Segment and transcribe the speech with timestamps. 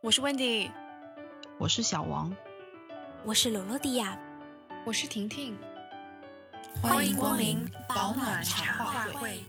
[0.00, 0.70] 我是 Wendy，
[1.58, 2.32] 我是小王，
[3.24, 4.16] 我是罗罗迪亚，
[4.86, 5.58] 我是婷婷，
[6.80, 9.40] 欢迎光临保暖茶话会。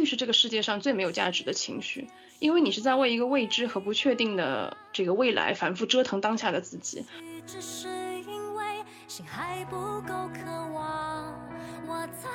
[0.00, 7.04] 虑是这个世界上最没有价值的情绪，因为你是在为一个未知和不确定的这个未来反复折腾当下的自己。
[7.46, 7.88] 只是
[8.22, 8.64] 因为
[9.06, 11.38] 心还不够渴望，
[11.86, 12.30] 我才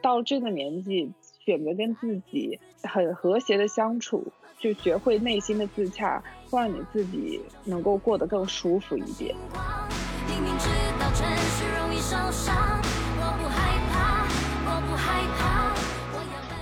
[0.00, 1.12] 到这个年纪，
[1.44, 9.34] 选择跟自己很和谐的相处，就学会内心的自洽，会让你自己能够过得更舒服一点。
[10.28, 10.68] 明明知
[11.00, 11.10] 道
[11.76, 12.80] 容易受伤，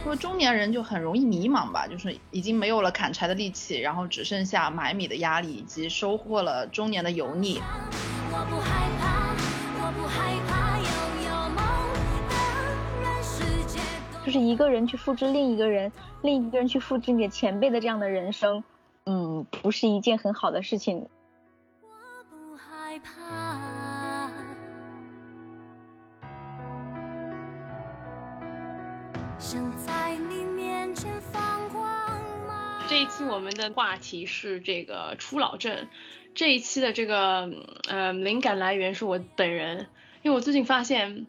[0.09, 7.61] 说中年人就很容易迷茫吧，就是已经没有了砍柴的力气，然后只剩下买米的压力，以及收获了中年的油腻。
[8.31, 9.35] 我不害怕，
[9.85, 10.89] 我不害怕拥
[11.27, 11.61] 有梦
[12.31, 12.35] 的
[13.03, 13.81] 人世界
[14.25, 18.65] 就是一个人去复制另一个人，另一个人去复制你的前辈的这样的人生，
[19.05, 21.07] 嗯，不是一件很好的事情。
[32.87, 35.89] 这一期我们的话题是这个初老症，
[36.35, 37.51] 这一期的这个
[37.89, 39.89] 呃灵感来源是我本人，
[40.21, 41.27] 因为我最近发现，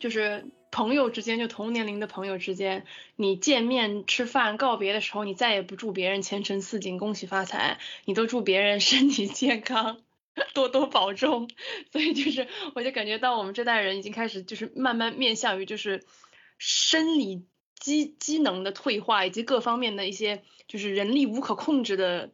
[0.00, 9.98] 就是朋友之间，就同年龄的朋友之间，你见面吃饭告别的时候，你再也不祝别人前程似锦、恭喜发财，你都祝别人 身体健康。
[10.52, 11.48] 多多保重，
[11.92, 16.02] 所以就是我就感觉到我们这代人已经开始就是慢慢面向于就是
[16.56, 17.44] 生理
[17.82, 22.30] 机机能的退化以及各方面的一些就是人力无可控制的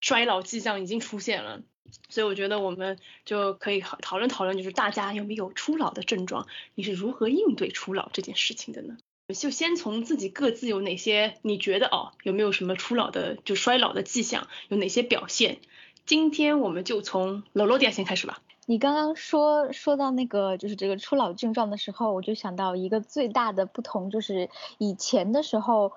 [0.00, 1.62] 衰老迹象已经出现了，
[2.08, 8.96] 所以我觉得我们就可以讨讨论讨论，就是大家有没有初老的症状，你是如何应对初老这件事情的呢？
[9.36, 15.60] 就先从自己各自有哪些你觉得哦有没有什么初老的就衰老的迹象，有哪些表现？
[16.06, 18.40] 今天我们就从罗罗迪亚先开始吧。
[18.70, 25.92] 你刚刚说说到那个就是这个初老症状的时候，我就想到一个最大的不同，就是以前的时候，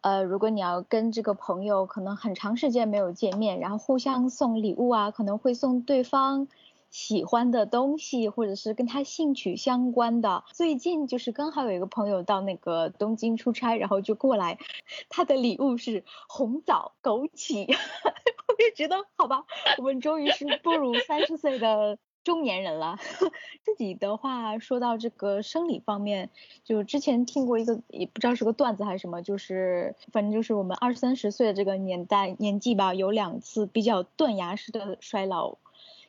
[0.00, 6.48] 呃，如果你要跟这个朋友可能很长时间没有见面，然后互相送礼物啊，可能会送对方
[6.88, 10.44] 喜欢的东西，或者是跟他兴趣相关的。
[10.54, 14.58] 最近就是刚好有一个朋友到那个东京出差，然后就过来，
[15.10, 17.66] 他的礼物是红枣枸杞，
[18.48, 19.44] 我就觉得好吧，
[19.76, 21.98] 我们终于是步入三十岁的。
[22.24, 22.98] 中年人了，
[23.62, 26.30] 自己的话说到这个生理方面，
[26.64, 35.58] 就之前听过一个，也不知道是个段子还是什么，就是反正就是我们二三十岁的这个年代年纪吧，有两次比较断崖式的衰老，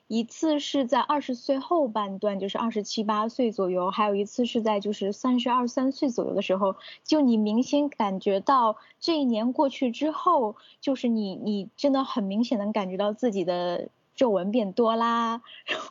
[0.07, 13.89] 一次是在二十岁后半段，就是二十七八岁左右，还有一次是在就是三十二三岁左右的时候，就你明显感觉到这一年过去之后，就是你你真的很明显能感觉到自己的。
[14.15, 15.87] 皱纹变多啦， 然后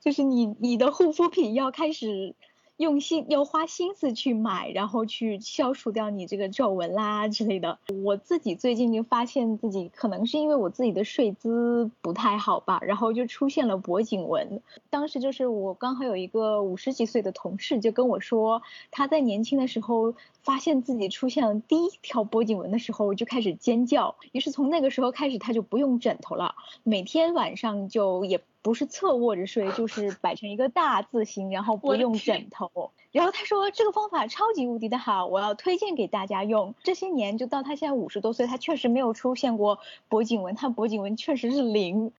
[0.00, 2.34] 就是你你的护肤品要开始
[2.76, 7.78] 用心要花心思去买，然后去消除掉你这个皱纹啦之类的。
[8.02, 14.60] 我自己最近就发现自己可能是因为我自己的睡姿不太好吧，然后就出现了脖颈纹。
[14.90, 20.14] 当时就是我刚好有一个五十几岁的同事就跟我说，他在年轻的时候。
[20.44, 24.14] 发现自己出现了第一条脖颈纹的时候，我就开始尖叫。
[24.32, 32.92] 于是从那个时候开始，他就不用枕头了，每天晚上就也不是侧卧着睡，就是摆成一个大字形，然后不用枕头。
[33.12, 36.74] 然后他说这个方法超级无敌的好，我要推荐给大家用。
[36.82, 42.10] 这些年就到他现在五十多岁，他确实没有出现过脖颈纹，他脖颈纹确实是零。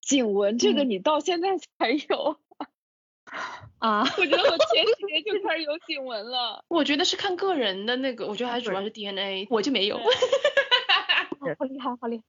[0.00, 2.36] 颈纹这个你到现在才有。
[3.80, 6.64] 啊，我觉得我前几年就开始有颈纹了。
[6.68, 9.98] 我觉得是看个人的那个，我觉得还主要是 DNA，我就没有。
[11.58, 12.22] 好厉害，好厉害！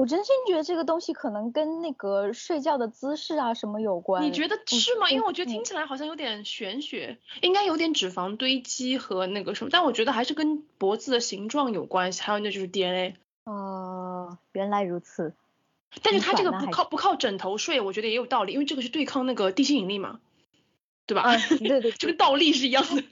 [0.00, 4.24] 我真心觉得这个东西可能跟那个睡觉的姿势啊什么有关。
[4.24, 5.10] 你觉得是吗？
[5.10, 13.16] 因为我觉得听起来好像有点玄学，应该有点脂肪堆积和那个什么，但我觉得还是跟脖子的形状有关系，还有那就是 DNA。
[13.44, 15.34] 哦，原来如此。
[16.02, 20.20] 但是他这个不靠不靠枕头睡，我觉得也有道理，因为这个是对抗那个地心引力嘛，
[21.06, 21.22] 对吧？
[21.22, 23.04] 啊对对， 这个倒立是一样的。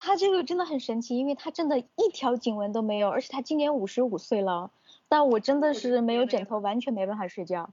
[0.00, 4.70] 他这个真的很神奇，因为他真的一条颈纹都没有，而且他今年五十五岁了，
[5.08, 7.72] 但我真的是没有枕头，完全没办法睡觉。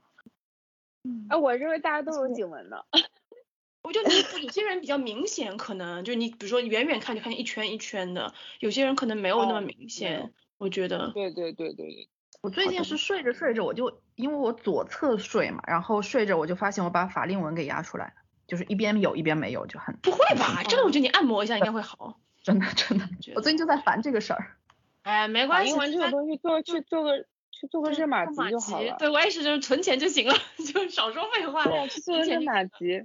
[1.28, 2.86] 哎，我认为大家都有颈纹的。
[3.82, 10.32] 我觉得你有些人比较明显，可能就你比如说远远看就看见一圈一圈的，有些人可能没有那么明显。
[10.56, 11.10] 我觉得。
[11.12, 12.08] 对对对对对，
[12.40, 18.12] 我最近是睡着睡着，我就因为我左侧睡嘛，然后睡着我就发现我把法令纹给压出来了，
[18.46, 20.62] 就是一边有一边没有，就很不会吧？
[20.66, 22.18] 这个我觉得你按摩一下应该会好。
[22.42, 24.56] 真的真的我最近就在烦这个事儿。
[25.04, 28.96] 哎，没关系，令纹这个东西做去做个去做个热玛吉就好了。
[28.98, 30.34] 对我也是，就是存钱就行了，
[30.74, 31.64] 就少说废话。
[31.64, 33.04] 对做个热玛吉。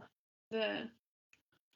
[0.49, 0.87] 对。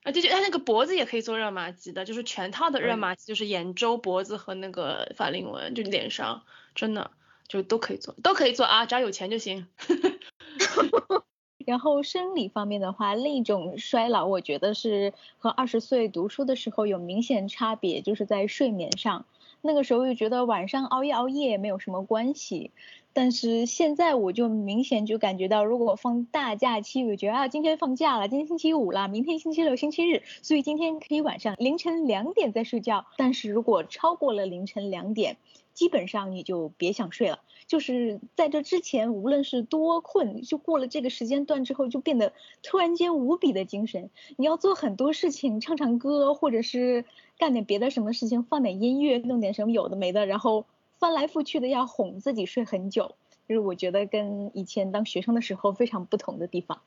[0.04, 6.44] 啊，对对，他那个脖子也可以做热玛吉的，就是全套的热嗯玛吉，就是眼周、脖子和那个法令纹，就脸上，
[6.76, 7.12] 真的
[7.48, 9.68] 就都可以做，都可以做啊，只要有钱就行。
[11.66, 19.26] 然后生理方面的话，另一种衰老，我觉得是和二十岁读书的时候有明显差别，就是在睡眠上。
[19.66, 22.72] 那个时候就觉得晚上熬夜熬夜没有什么关系，
[23.14, 33.06] 但是现在我就明显就感觉到，如果放大假期，我觉得啊，今天放假了，今天星期五了，明天星期六、星期日，所以今天可以晚上凌晨两点再睡觉。
[33.16, 35.38] 但是如果超过了凌晨两点，
[35.74, 37.40] 基本上你就别想睡了。
[37.66, 44.10] 就是在这之前，无论是多困，就过了这个时间段之后，就变得突然间无比的精神。
[44.36, 47.06] 你要做很多事情，唱唱歌，或者是
[47.38, 50.66] 干点别的什么事情，放点音乐，弄点什么有的没的，然后
[51.00, 53.16] 翻来覆去的要哄自己睡很久。
[53.48, 56.82] 就是我觉得跟以前当学生的时候非常不同的地方。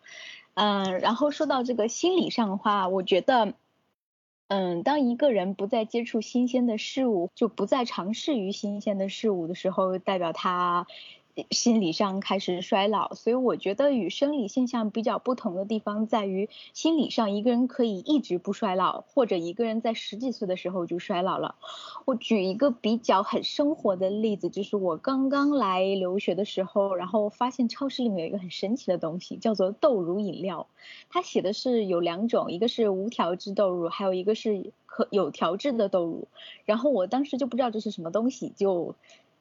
[0.55, 3.55] 嗯，然后说到这个心理上的话，我觉得。
[4.49, 10.87] 嗯，当一个人不再接触新鲜的事物，就不再尝试于新鲜的事物的时候，代表他
[11.51, 13.15] 心理上开始衰老。
[13.15, 21.57] 所以我觉得与生理现象比较不同的地方在于，心理上一个人可以一直不衰老，或者一个人在十几岁的时候就衰老了。
[22.05, 30.67] 我举一个比较很生活的例子，就是我刚刚来留学的时候，然后发现超市里面有一个很神奇的东西，叫做豆乳饮料。
[31.09, 36.29] 它写的是有两种，一个是无调制豆乳，还有一个是可有调制的豆乳。
[36.65, 38.95] 然后我当时就不知道这是什么东西，就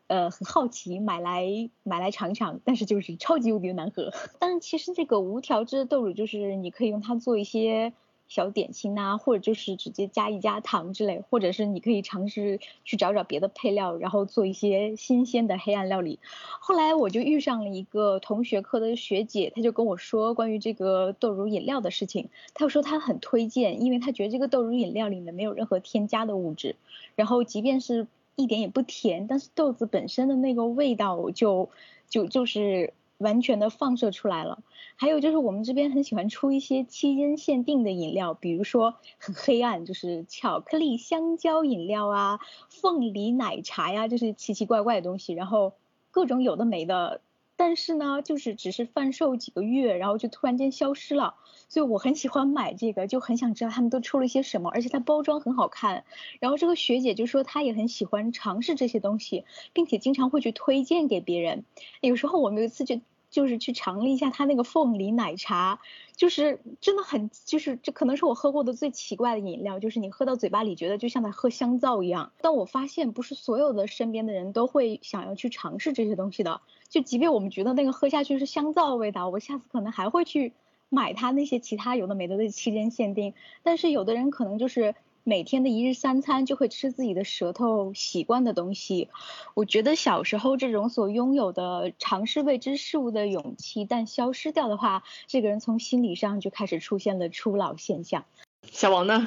[0.07, 4.11] 呃很好奇买来买来尝尝，但是就是超级无敌难喝。
[4.39, 7.93] 但是其实这个无调制的豆乳就是你可以用它做一些。
[8.27, 16.17] 小点心呐、或者就是直接加一加糖之类，或者是你可以尝试去找找别的配料，然后做一些新鲜的黑暗料理。
[16.59, 26.75] 后来我就遇上了一个同学课的学姐，她就跟我说关于这个豆乳饮料的事情，她说她很推荐，因为她觉得这个豆乳饮料里面没有任何添加的物质，
[27.15, 31.69] 然后即便是一点也不甜，但是豆子本身的那个味道就
[32.09, 34.63] 就就是完全的放射出来了。
[34.95, 42.39] 还有就是我们这边很喜欢出一些期间限定的饮料，比如说很黑暗，就是巧克力香蕉饮料啊，
[42.69, 45.73] 凤梨奶茶呀，就是奇奇怪怪的东西，然后
[46.11, 47.21] 各种有的没的。
[47.57, 51.35] 但是呢，就是只是贩售几个月，然后就突然间消失了。
[51.67, 56.03] 所以我很喜欢买这个，就很想知道他们都出了些什么，而且它包装很好看。
[56.39, 61.65] 然后这个学姐就说她也很喜欢尝试这些东西，并且经常会去推荐给别人。
[62.01, 65.79] 有时候我们有一次就就是去尝了一下它那个凤梨奶茶，
[66.15, 72.31] 就是真的很，就是这可能是我喝过的最奇怪的饮料，就是你喝到嘴巴里觉得就像在喝香皂一样。
[72.41, 76.61] 但我发现不是所有的身边的人都会想要去尝试这些东西的，
[76.95, 80.53] 就即便我们觉得那个喝下去是香皂味道，我下次可能还会去
[80.87, 83.33] 买它那些其他有的没的的期间限定，
[83.63, 84.95] 但是有的人可能就是。
[85.27, 89.09] 每天的一日三餐就会吃自己的舌头习惯的东西，
[89.55, 98.25] 我觉得小时候这种所拥有的尝试未知事物的勇气，一旦消失掉的话，这个人从心理上就开始出现了初老现象。
[98.71, 99.25] 小王呢？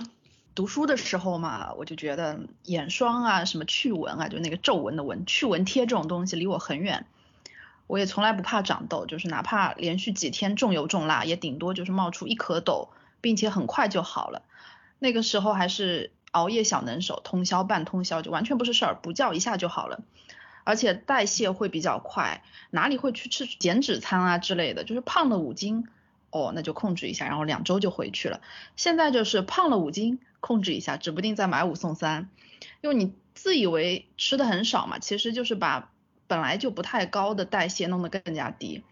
[0.54, 7.06] 读书的时候嘛，我就觉得眼霜啊、什么去纹啊，就那个皱纹的纹、去纹贴这种东西离我很远。
[7.88, 12.90] 我也从来不怕长痘，就是哪怕连续几天重油重辣，也顶多就是冒出一颗痘，
[13.20, 14.42] 并且很快就好了。
[15.00, 20.00] 那个时候还是熬夜小能手，通宵半通宵就完全不是事儿，补觉一下就好了，
[20.64, 25.88] 而且代谢会比较快，哪里会去吃减脂餐啊之类的，就是胖了五斤，
[26.30, 28.42] 哦那就控制一下，然后两周就回去了。
[28.76, 32.28] 现在就是胖了五斤，控制一下，指不定再买五送三，
[32.82, 35.90] 因为你自以为吃的很少嘛，其实就是把
[36.28, 38.84] 本来就不太高的代谢弄得更加低。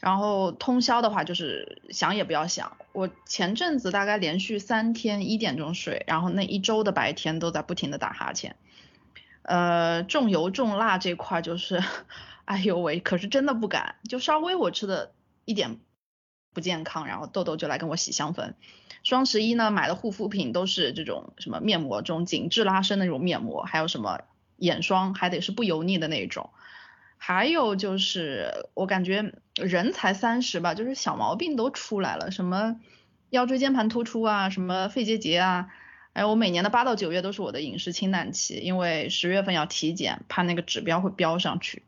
[0.00, 2.76] 然后通宵的话，就是想也不要想。
[2.92, 8.56] 我前阵子大概连续三天一点钟睡，然后那一周的白天都在不停的打哈欠。
[9.40, 11.82] 呃，重油重辣这块就是，
[12.44, 15.12] 哎呦喂，可是真的不敢，就稍微我吃的
[15.46, 15.78] 一点
[16.52, 18.52] 不健康，然后痘痘就来跟我洗香氛。
[19.04, 24.20] 双十一呢买的护肤品都是这种什么面膜，这种紧致拉伸的那种面膜，还有什么
[24.64, 26.50] 眼霜，还得是不油腻的那种。
[27.16, 32.76] 还有就是，我感觉人才三十吧，就是小毛病都出来了，什么
[33.30, 35.68] 腰椎间盘突出啊，什么肺结节啊，
[36.12, 41.82] 哎，我每年的八到九月都是我的饮食清淡期，因为十月份要体检，怕那个指标会飙上去。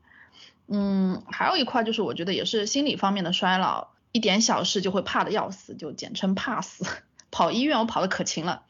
[0.69, 6.87] 嗯，还有一块就是我觉得也是心理方面的衰老，一点小事就会怕的要死，就简称怕死。
[7.31, 8.63] 跑医院我跑的可勤了，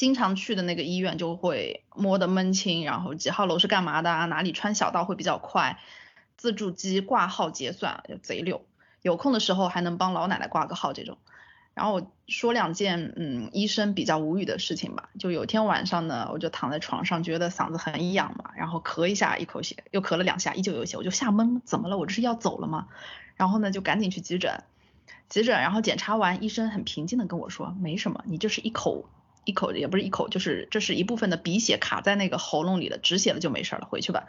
[0.00, 5.78] 经常去的那个医院就会摸得闷清，然后几号楼是干嘛的啊，哪里穿小道会比较快，
[6.38, 8.64] 自助机挂号结算就贼溜，
[9.02, 11.18] 有空的时候还能帮老奶奶挂个号这种。
[11.74, 21.98] 然后我说两件嗯医生比较无语的事情吧，就有天晚上呢，我就躺在床上，觉得嗓子很痒嘛，然后咳一下一口血，又咳了两下，依旧有血，我就吓懵，怎么了？
[21.98, 22.88] 我这是要走了吗？
[23.36, 24.64] 然后呢就赶紧去急诊，
[25.28, 29.04] 急诊然后检查完，医生很平静的跟我说，没什么，你就是一口
[29.50, 34.26] 一口也不是一口，就是这是一部分的鼻血卡在那个喉咙里了，止血了就没事了，回去吧。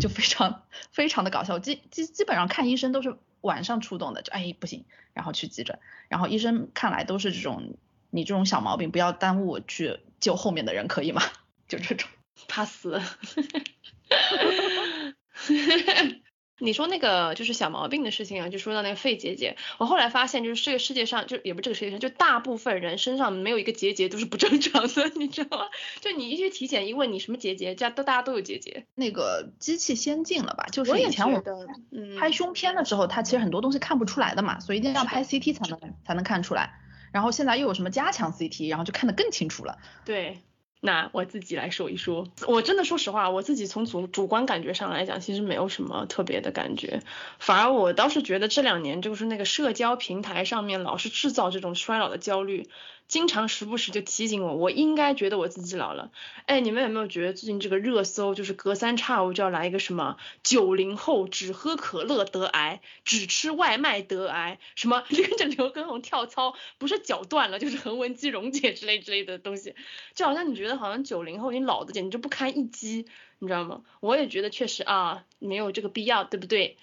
[0.00, 5.78] 就非常非常的搞笑，基基基本上看医生都是晚上出动的，就哎不行，然后去急诊，
[6.08, 7.76] 然后医生看来都是这种
[8.10, 11.22] 你这种小毛病不要耽误我去救后面的人可以吗？
[11.68, 12.08] 就这种
[12.48, 13.00] 怕死。
[16.58, 25.64] 你说那个就是小毛病的事情啊，就说到那个肺结节，我后来发现就是这个世界上就也不是这个世界上，就大部分人身上没有一个结节都是不正常的， 你知道吗？
[26.00, 28.86] 就你一去体检一问你什么结节，家都大家都有结节。
[28.94, 30.66] 那个机器先进了吧？
[30.72, 36.80] 就是我以前我觉得嗯拍胸片的时候，它其实很多东西看不出来的嘛，所以一定要拍 CT 才能才能看出来。
[37.10, 39.78] 然后现在又有什么加强 CT，然后就看得更清楚了。
[40.04, 40.42] 对，
[40.80, 47.02] 那我自己来说一说，我真的说实话，我自己从主主观感觉上来讲，其实没有什么特别的感觉，
[47.40, 52.68] 反而我倒是觉得这两年就是那个社交平台上面老是制造这种衰老的焦虑，
[53.08, 56.12] 经常时不时就提醒我，我应该觉得我自己老了。
[56.44, 69.74] 哎，你们有没有觉得最近这个热搜就是隔三差五就要来一个什么九零后只喝可乐得癌，只吃外卖得癌，什么 跟着刘畊宏跳操不是脚断了就是横纹肌溶解之类之类的东西，
[70.14, 73.06] 就好像你觉得好像九零后已经老的简直就不堪一击，
[73.38, 73.82] 你知道吗？
[74.00, 76.76] 我也觉得确实啊没有这个必要，对不对？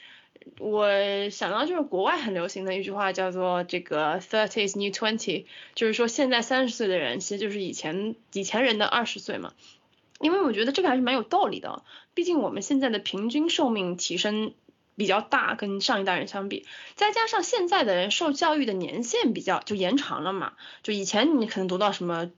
[0.59, 9.53] 我想到就是国外很流行的一句话叫做这个 thirty is new twenty，就是说现在三十岁的人其实就是以前以前人的二十岁嘛。
[10.21, 14.53] 因为我觉得这个还是蛮有道理的，毕竟我们现在的平均寿命提升
[14.95, 16.65] 比较大，跟上一代人相比，
[16.95, 22.31] 再加上现在的人受教育的年限比较就延长了嘛，就以前你可能读到什么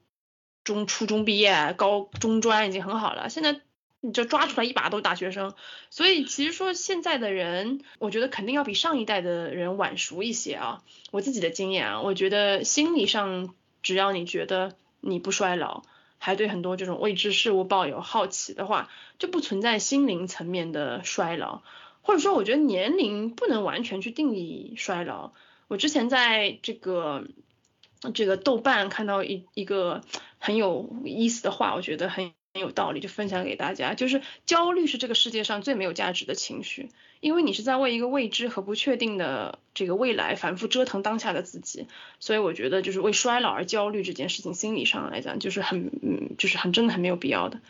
[0.64, 3.62] 中初中毕业、高中专已经很好了，现在
[4.00, 5.54] 你就抓出来一把都是大学生，
[5.90, 10.84] 所以其实说现在的人，我觉得肯定要比上一代的人晚熟一些啊。
[11.12, 15.84] 我自己的经验啊，我觉得心理上只要你觉得你不衰老，
[16.20, 21.64] 还对很多这种未知事物抱有好奇的话，就不存在心灵层面的衰老，
[22.02, 25.32] 或者说我觉得年龄不能完全去定义衰老。
[25.68, 27.26] 我之前在这个
[28.14, 30.02] 这个豆瓣看到一一个
[30.38, 33.94] 很有意思的话，我觉得很很有道理，就分享给大家。
[33.94, 41.86] 就是焦虑是这个世界上最没有价值的情绪，因为你是在为一个未知和不确定的这个未来反复折腾当下的自己。
[42.20, 47.62] 所以我觉得就是为衰老而焦虑这件事情，心理上来讲就是很嗯，就是很真的很没有必要的。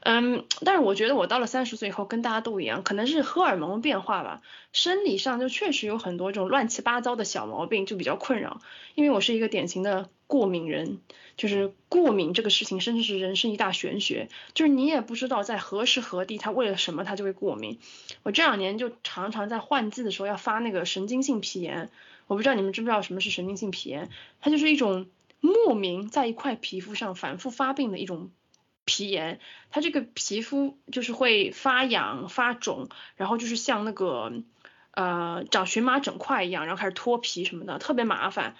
[0.00, 8.60] 嗯，但是我觉得我到了三十岁以后，跟大家都一样，可能是荷尔蒙变化吧，生理上就确实有很多这种乱七八糟的小毛病，就比较困扰。
[8.94, 11.00] 因为我是一个典型的过敏人，
[11.36, 17.78] 就是过敏这个事情，甚至是人生一大玄学，就是你也不知道在何时何地，它为了什么它就会过敏。
[18.22, 21.90] 我这两年就常常在换季的时候要发那个神经性皮炎，
[22.28, 24.08] 我不知道你们知不知道什么是神经性皮炎，
[24.40, 25.06] 它就是一种
[25.40, 28.30] 莫名在一块皮肤上反复发病的一种。
[28.88, 29.38] 皮炎，
[29.70, 34.32] 它这个皮肤就是会发痒、发肿，然后就是像那个
[34.92, 38.56] 呃长荨麻疹块一样，然后开始脱皮什么的，特别麻烦。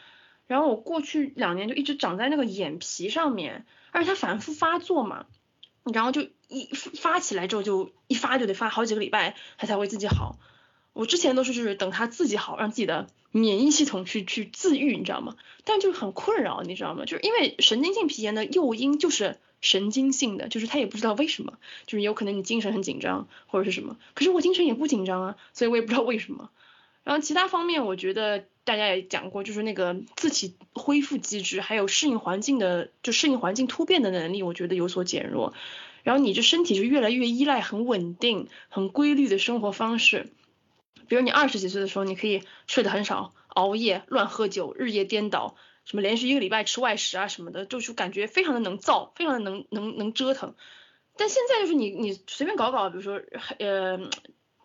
[0.47, 5.25] 然后我过去两年就一直长在那个眼皮上面，而且它反复发作嘛，
[5.93, 10.39] 然后就一发起来之后就一发就得发好几个礼拜，它才会自己好。
[10.93, 15.37] 我之前都是就是等它自己好，让自己的免疫系统去去自愈，你知道吗？
[15.65, 17.05] 但就很困扰，你知道吗？
[17.07, 19.39] 就是因为神经性皮炎的诱因就是。
[19.61, 26.51] 神经性的，就是他也不知道为什么，就是有可能你精神很紧张或者是什么，可是我精神也不紧张啊，所以我也不知道为什么。
[27.05, 35.55] 然后其他方面，我觉得大家也讲过，就是那个自体恢复机制，还有适应环境的，就适应环境突变的能力，我觉得有所减弱。
[36.03, 40.31] 然后你这身体就越来越依赖很稳定、很规律的生活方式，
[41.09, 45.57] 比如你二十几岁的时候，你可以睡得很少，熬夜、乱喝酒、日夜颠倒。
[45.89, 50.55] 什么连续一个礼拜吃外食啊什么的，就是感觉非常的能造，非常的能能能折腾。
[51.17, 53.19] 但现在就是你你随便搞搞，比如说
[53.59, 53.97] 呃，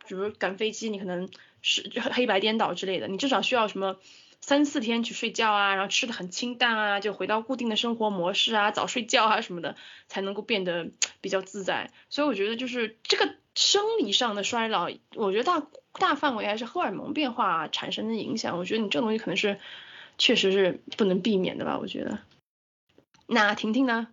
[0.06, 1.30] 比如赶飞机，你可能
[1.62, 3.96] 是黑白颠倒之类的，你至少需要什么
[4.42, 9.78] 三四天去睡觉啊，然后吃的很清淡啊，就回到固定的生活模式啊，早睡觉啊什么的，
[10.10, 10.90] 才能够变得
[11.22, 11.90] 比较自在。
[12.10, 18.58] 所以我觉得就是这个生理上的衰老，我觉得大大范围还是荷尔蒙变化产生的影响。
[18.58, 19.58] 我觉得你这个东西可能是
[20.18, 22.20] 确实是不能避免的吧，我觉得。
[23.28, 24.10] 那婷婷呢？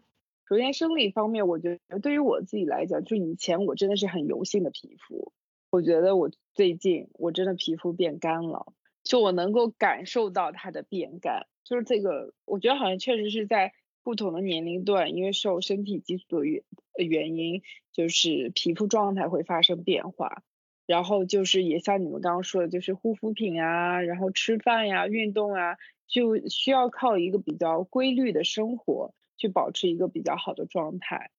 [0.49, 5.33] 首先生理方面，我觉得对于我自己来讲，就以前我真的是很油性的皮肤，
[5.71, 8.73] 我觉得我最近我真的皮肤变干了，
[9.05, 16.65] 就我能够感受到它的变干，就是这个，我觉得好像确实是在不同的年龄段，因为受身体激素的原
[16.97, 20.43] 原因，就是皮肤状态会发生变化，
[20.91, 25.77] 然后就是也像你们刚刚说的，就是护肤品啊，然后吃饭呀、运动啊。
[26.13, 31.31] 就需要靠一个比较规律的生活去保持一个比较好的状态，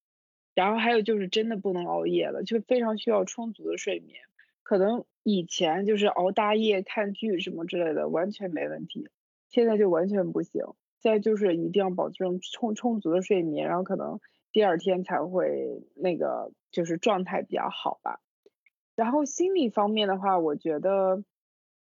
[0.56, 4.22] 然后还有就是真的不能熬夜了，就非常需要充足的睡眠。
[4.64, 9.10] 可能以前就是熬大夜看剧什么之类的完全没问题，
[9.50, 10.64] 现在就完全不行。
[11.02, 14.22] 现在就是一定要保证充充足的睡眠，然后可能
[14.54, 18.22] 第二天才会那个就是状态比较好吧。
[19.02, 21.24] 然后心理方面的话，我觉得。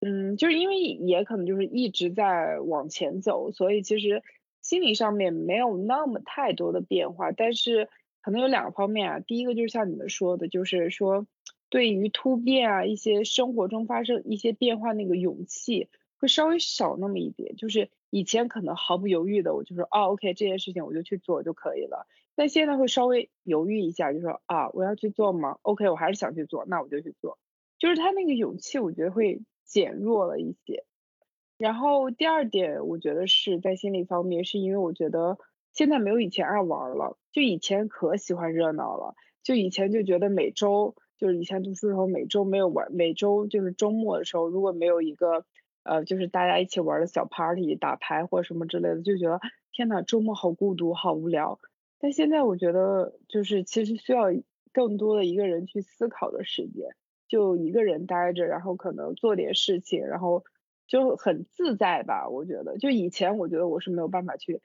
[0.02, 4.22] 嗯，就是因为也可能就是一直在往前走，所以其实
[4.62, 7.90] 心理上面没有那么太多的变化，但是
[8.22, 9.20] 可能有两个方面啊。
[9.20, 11.26] 第一个就是像你们说的，就是说
[11.70, 17.56] 对于突变啊一些生活中发生一些变化那个勇气会稍微少那么一点。
[17.56, 22.06] 就是以前可能毫不犹豫的我就说啊 OK 这件事情我就去做就可以了，
[22.36, 27.38] 但现在会稍微犹豫一下，就说啊我要去做吗？OK 我还是想去做，那我就去做。
[27.78, 29.42] 就是他那个勇气，我觉得会。
[29.68, 30.86] 减弱了一些，
[31.58, 35.40] 然后第二点，我觉得是在心理方面，是因为我觉得
[35.74, 45.46] 现在没有以前爱玩了，就以前可喜欢热闹了，就以前就觉得每周就是以前读书的时候，每周没有玩，每周就是周末的时候，如果没有一个
[45.82, 51.60] 呃就是大家一起玩的小 party 打牌或什么之类的，就觉得天呐，周末好孤独，好无聊。
[52.00, 54.26] 但现在我觉得就是其实需要
[54.74, 56.96] 更多的一个人去思考的时间。
[57.28, 60.44] 就一个人待着，然后可能做点事情，然后
[60.86, 62.30] 就很自在吧。
[62.30, 64.62] 我觉得，就以前我觉得我是没有办法去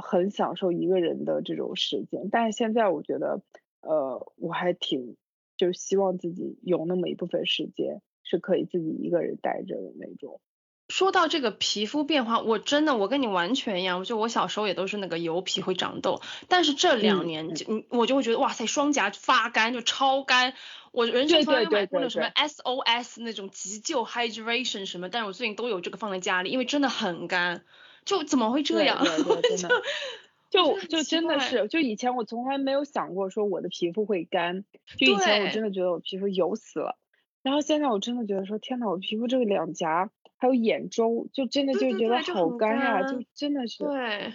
[0.00, 3.42] 很享受一个人的这种时间，但是现在我觉得，
[3.80, 5.16] 呃，我还挺
[5.56, 10.40] 就希望自己有那么一部分时间是可以自己一个人待着的那种。
[10.88, 17.84] 说到这个皮肤变化，我真的我跟你完全一样，就我小时候也都是那个油皮会长痘，但是这两年就嗯。
[17.90, 20.54] 我就会觉得哇塞，双颊发干就超干。
[20.92, 27.64] 我人生从来没有买过那什么 SOS 那种急救 hydration 什么，但是我最近都有这个放在家里，因为真的很干，
[28.04, 29.04] 就怎么会这样？
[29.04, 29.24] 真
[29.68, 29.82] 的
[30.50, 30.78] 就。
[30.80, 34.64] 就真的是，就以前我从来没有想过说我的皮肤会干，
[34.96, 36.96] 就以前我真的觉得我皮肤油死了，
[37.42, 43.84] 然后现在我真的觉得说天呐，我皮肤这个两颊还有眼周，就真的就觉得好干呀，就真的是。
[43.84, 44.32] 对。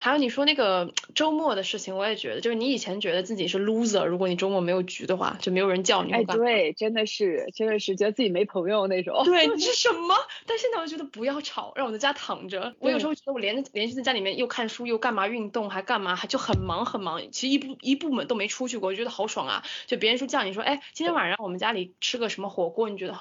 [0.00, 6.12] 还有你说那个周末的事情，我也觉得，就是你以前觉得自己是 loser，如果你周末没有局的话，就没有人叫你。
[6.12, 9.24] 哎，对，真的是，真的是觉得自己没朋友那种。
[9.24, 10.14] 对，你是什么？
[10.44, 12.74] 但现在我觉得不要吵，让我在家躺着。
[12.80, 17.22] 我有时候觉得我连连续在家里面又看书又干嘛运动还干嘛，还就很忙很忙。
[17.30, 19.64] 其实一部一部门都没出去过，我觉得好爽啊！
[19.86, 23.14] 就别人说叫你说，哎，今天晚上我们家里吃个什么火锅，你觉得？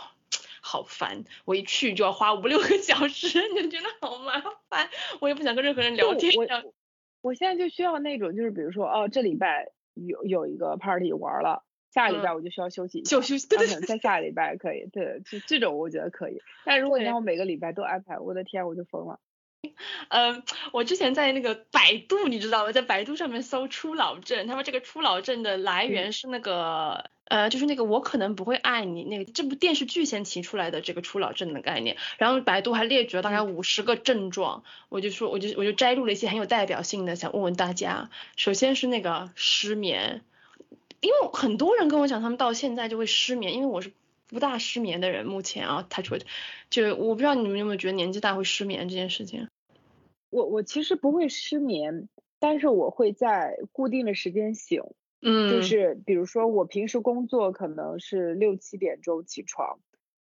[0.65, 4.89] 好烦，我一去就要花五六个小时，你就觉得好麻烦。
[5.19, 6.33] 我也不想跟任何人聊天。
[6.35, 6.47] 我
[7.21, 16.41] 我现在就需要那种，就是比如说，哦，这礼拜有有一个 party 玩了，下礼拜我就需要休息，休休息，对对，在下礼拜可以，对，就这种我觉得可以。
[16.63, 19.19] 但如果你让我每个礼拜都安排，我的天，我就疯了。
[20.09, 22.71] 嗯，我之前在那个百度，你知道吗？
[22.71, 40.21] 在百度上面搜初老症，他们这个初老症的来源是那个，呃，就是那个我可能不会爱你那个这部电视剧先提出来的这个初老症的概念，然后百度还列举了大概五十个症状，我就说我就我就摘录了一些很有代表性的，想问问大家，首先是那个失眠，
[40.99, 43.91] 因为很多人跟我讲他们到现在就会失眠，因为我是
[44.27, 46.19] 不大失眠的人，目前啊，他说
[46.69, 49.47] 就我不知道你们有没有觉得年纪大会失眠这件事情。
[50.29, 52.09] 我我其实不会失眠，
[52.39, 54.83] 但是我会在固定的时间醒。
[55.23, 59.79] 嗯，就是比如说我平时工作可能是六七点钟起床，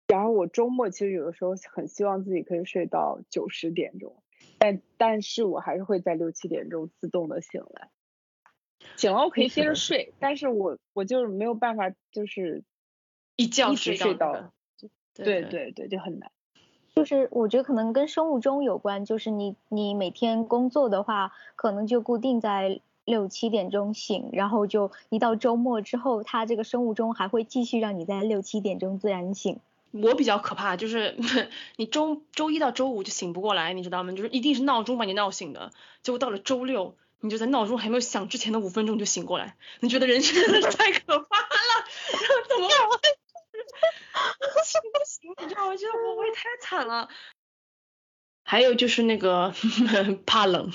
[0.07, 4.23] 然后我周末其实有的时候很希望自己可以睡到九十点钟，
[4.57, 7.89] 但但是我还是会在六七点钟自动的醒来。
[8.95, 12.63] 醒了我可以接着睡，但是我我就是没有办法就是
[13.35, 14.51] 一觉睡到，
[15.13, 16.31] 对对对，就很难。
[16.95, 29.59] 就是我觉得可能跟生物钟有关，就是你你每天工作的话，可能就固定在六七点钟醒，然后就一到周末之后，它这个生物钟还会继续让你在六七点钟自然醒。
[29.91, 31.17] 我比较可怕，就是
[31.75, 34.11] 你周周一到周五就醒不过来，你知道吗？
[34.13, 42.69] 就是一定是闹钟把你闹醒的，结果到了周六，你就在闹钟还没有响之前的五分钟就醒过来，你觉得人生 真的太可怕了，然后怎么
[44.63, 45.33] 醒不醒？
[45.41, 45.67] 你知道吗？
[45.69, 47.09] 我觉得我我也太惨了。
[48.49, 49.53] 还有就是那个
[50.25, 50.71] 怕冷，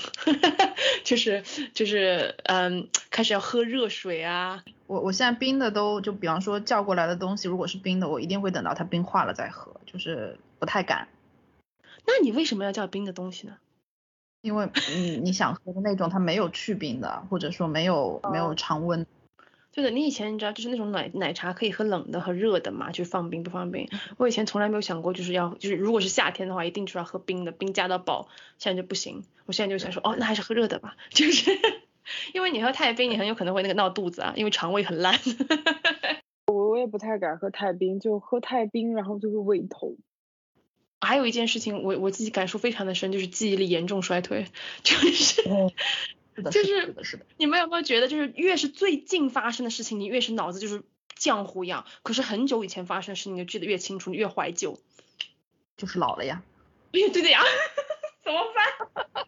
[1.02, 4.62] 就是就是嗯，开始要喝热水啊。
[4.86, 11.08] 我我现在冰的都就比方说叫过来的东西，如果是冰的，我一定会等到它冰化了再喝，就是不太敢。
[12.06, 13.56] 那你为什么要叫冰的东西呢？
[14.42, 19.04] 因为你你想喝的那种它没有去冰的，或者说没有没有常温。
[19.74, 23.88] 对的，你以前你知道就是那种奶奶茶可以喝冷的和热的嘛，就是放冰不放冰。
[24.16, 28.28] 我以前从来没有想过就是要就是如果是夏天的话，一定是要喝冰的，冰加到爆。
[28.58, 31.50] 现在就不行，我现在就想说哦，那还是喝热的吧， 就是
[32.32, 35.18] 因为你喝太冰，你很有可能会那个闹肚子啊，因为肠胃很烂。
[36.46, 39.96] 我我也不太敢喝太冰，就喝太冰然后就会胃痛。
[41.00, 44.46] 还有一件事情，我我自己感受非常的深，就是记忆力严重衰退，
[44.84, 45.42] 就是。
[46.34, 47.26] 是的，就是是的，是的。
[47.36, 50.82] 你们有没有觉得，就是越是最近发生的事情，你越是脑子就是
[51.18, 54.78] 浆糊一样；可是很久以前发生的事情，你就记得越清楚，你越怀旧。
[55.76, 56.42] 就是老了呀。
[56.92, 57.40] 哎，对的呀，
[58.24, 59.26] 怎么办？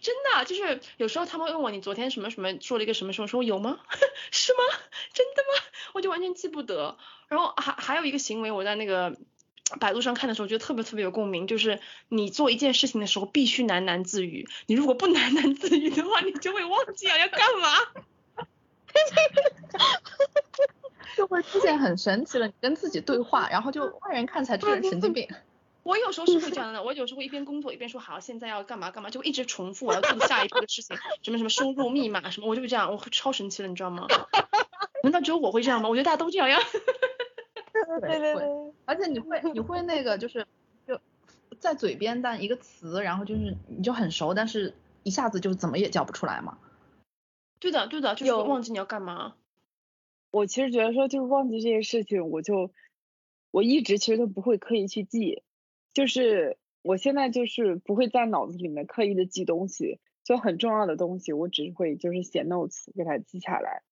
[0.00, 3.80] 真的，就是有时候他们问我，你昨天什么什么说了一个什么什么，说有吗？
[4.30, 4.58] 是吗？
[5.14, 5.64] 真的吗？
[5.94, 6.98] 我就完全记不得。
[7.28, 9.16] 然后还还有一个行为，我在那个。
[9.80, 17.68] 百度上看的时候，觉得特别特别有共鸣，就是你做一件事情的时候必须喃喃自语，你如果不喃喃自语的话，你就会忘记了要干嘛，
[21.16, 25.28] 就会出现很神奇了，你跟自己对话，然后就外人看起来这个人神经病。
[25.82, 34.06] 我有时候是会这样的，我有时候会一边工作一边说好，现在要干嘛干嘛，就一直重复我要做下一步的事情，什么什么输入密码什么，我就会这样，我超神奇了，你知道吗？
[35.02, 35.90] 难道只有我会这样吗？
[35.90, 36.58] 我觉得大家都这样呀。
[38.00, 40.46] 对对对，而且你会 你会那个就是
[40.86, 40.98] 就
[41.58, 46.58] 在嘴边，但一个词，然后就是你就很熟，但是一下子就怎么也叫不出来嘛。
[47.58, 49.34] 对的对的，就是忘记你要干嘛。
[50.30, 52.70] 我其实觉得说就是忘记这些事情，我就
[53.50, 55.42] 我一直其实都不会刻意去记，
[55.92, 63.82] 就是我现在就是不会在脑子里面刻意的记东西，就很重要的东西，我只会就是写 notes 给它记下来。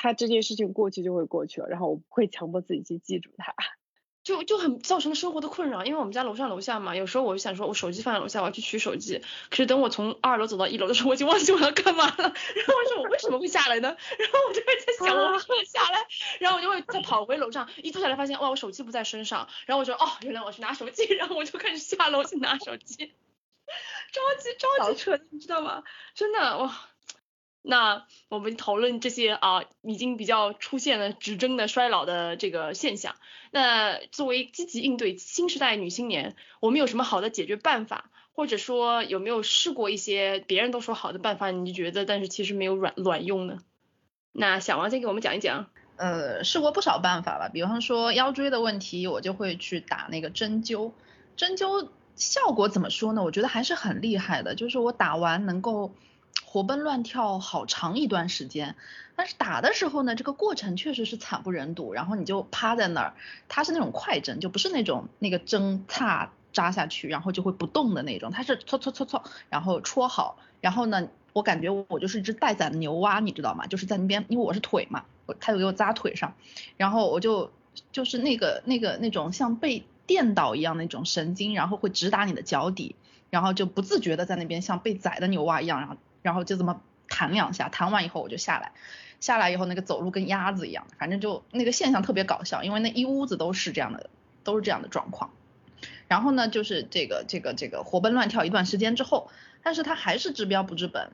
[0.00, 3.52] 他这件事情过去就会过去了，然后我不会强迫自己去记住它，
[4.22, 5.84] 就就很造成了生活的困扰。
[5.84, 9.20] 因为我们家楼上楼下嘛，有时候我就想说，我手机放在楼下，我要去取手机。
[9.50, 12.14] 可是等我从二楼走到一楼的时候，我已经忘记我要干嘛了。
[12.16, 13.96] 然后我说我为什么会下来呢？
[14.18, 16.06] 然后我就会在想我为什么下来，
[16.38, 22.94] 然后我就会再跑回楼上，一坐下来发现哇我手机不在身上，然后我说哦原来我去拿手机， 然后我就开始下楼去拿手机，
[24.12, 25.82] 着急着急扯的，你知道吗？
[26.14, 26.88] 真的哇。
[27.62, 33.14] 那我们讨论这些啊，已经比较出现了指征的衰老的这个现象。
[33.50, 38.10] 那作为积极应对新时代女青年，我们有什么好的解决办法？
[38.32, 43.58] 或者说有没有试过一些别人都说好的办法，你觉得但是其实没有卵卵用呢？
[44.32, 45.66] 那小王先给我们讲一讲。
[45.96, 50.92] 呃，试过不少办法吧，比方说腰椎的问题，我就会去打那个针灸。
[51.36, 53.24] 针灸效果怎么说呢？
[53.24, 55.92] 我觉得还是很厉害的，就是我打完能够。
[56.44, 58.74] 活蹦乱跳好长一段时间，
[59.16, 61.92] 但是打的时候呢，这个过程确实是惨不忍睹。
[61.92, 63.14] 然后你就趴在那儿，
[63.48, 70.38] 它是那种快针，就不是那种那个针插扎下去然后就会不动的那种，它是搓搓搓搓，然后戳好。
[70.62, 73.66] 然后呢，我感觉我就是一只待宰的牛蛙，你知道吗？
[73.66, 75.04] 就是在那边，因为我是腿嘛，
[75.40, 76.34] 他就给我扎腿上，
[76.78, 77.52] 然后我就
[77.92, 82.96] 就是那个那个那种像被电倒一样那种神经，然后会直达你的脚底，
[83.28, 85.96] 然后就不自觉的在那边像被宰的牛蛙一样，然后。
[86.28, 88.72] 然后就这么弹两下，弹完以后我就下来，
[89.18, 94.10] 下来以后那个走路跟鸭子一样，反正就那个现象特别搞笑，因为那一屋子都是这样的，
[94.44, 95.30] 都是这样的状况。
[96.06, 99.30] 然后呢，就是这个这个这个活蹦乱跳一段时间之后，
[99.62, 101.10] 但是它还是治标不治本。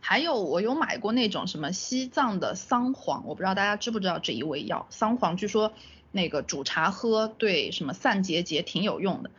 [0.00, 5.74] 还有我有买过那种什么西藏的桑黄，我不知道大家知不知道这一味药，桑黄据说
[6.12, 9.30] 那个煮茶喝对什么散结节挺有用的。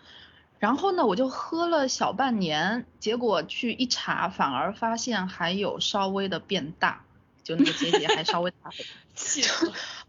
[0.59, 7.03] 然后呢，我就喝了小半年，结果去一查，反而发现还有稍微的变大，
[7.43, 8.71] 就那个结节还稍微大，
[9.13, 9.43] 气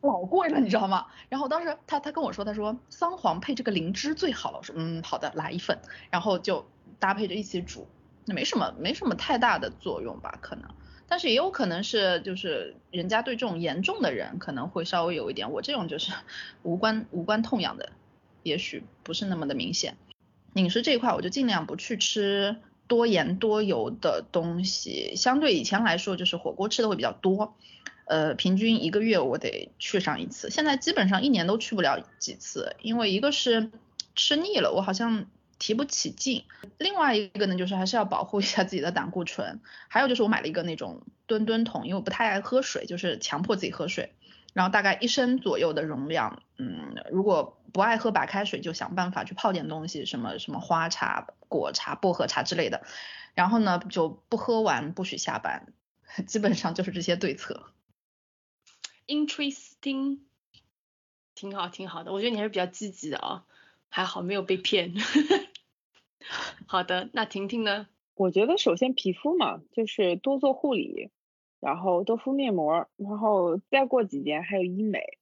[0.01, 1.07] 老贵了，你知道吗？
[1.29, 5.79] 然后当时他他跟我说，他说桑黄配这个灵芝最好了，我说嗯好的，来一份，
[6.11, 6.67] 然后就
[6.99, 7.87] 搭配着一起煮，
[8.25, 10.71] 那没什么没什么太大的作用吧，可能，
[11.09, 16.13] 但是也有可能是就是人家对这种严重的人可能会稍微有一点，我这种就是
[16.63, 17.91] 无关无关痛痒的，
[18.43, 19.97] 也许不是那么的明显。
[20.55, 22.57] 饮食这一块，我就尽量不去吃
[22.87, 27.55] 多盐多油的东西，相对以前来说，就是火锅吃的会比较多。
[28.07, 30.49] 呃，平均一个月我得去上一次。
[30.49, 33.71] 现在基本上一年都去不了几次，因为一个是
[34.17, 35.27] 吃腻了，我好像
[35.59, 36.45] 提不起劲；
[36.79, 39.61] 另外一个呢，就是还是要保护一下自己的胆固醇。
[39.89, 44.13] 还有就是我买了一个那种吨吨桶，因为我不太爱喝水，就是强迫自己喝水。
[44.55, 52.85] 然后大概一升左右的容量，嗯，如果不爱喝白开水，就想办法去泡点东西，什么什么花茶、果茶、薄荷茶之类的。
[53.35, 55.73] 然后呢，就不喝完不许下班，
[56.27, 57.67] 基本上就是这些对策。
[59.07, 60.21] Interesting，
[61.35, 62.13] 挺好，挺好的。
[62.13, 63.45] 我觉得你还是比较积极的啊、
[63.89, 64.95] 还好没有被骗。
[66.67, 67.87] 好的，那婷婷呢？
[68.15, 71.11] 我觉得首先皮肤嘛，就是多做护理，
[71.61, 75.19] 然后多敷面膜，然后再过几年还有医美，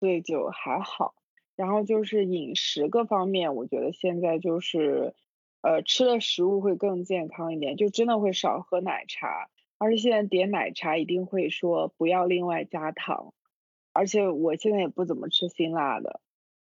[0.00, 1.14] 所以就还好。
[1.56, 5.14] 然后就是饮食各方面，我觉得现在就是，
[5.60, 13.34] 呃，吃的食物会更健康一点，就真的会少喝奶茶，而且现在点奶茶一定会说不要另外加糖，
[13.92, 16.20] 而且我现在也不怎么吃辛辣的。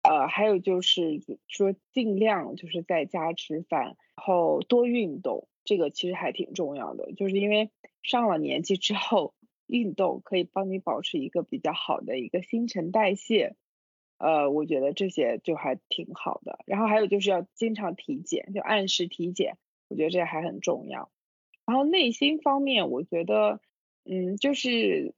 [0.01, 7.69] 呃，还有就是说尽量就是在家吃饭，然后多运动，这个其实还挺重要的，就是因为
[8.03, 9.33] 上了年纪之后，
[9.67, 13.55] 运动可以帮你保持一个比较好的一个新陈代谢，
[14.17, 16.59] 呃，我觉得这些就还挺好的。
[16.65, 21.11] 然后还有就是要经常体检，就按时体检，我觉得这还很重要。
[21.65, 23.61] 然后内心方面，我觉得，
[24.03, 25.13] 嗯，就是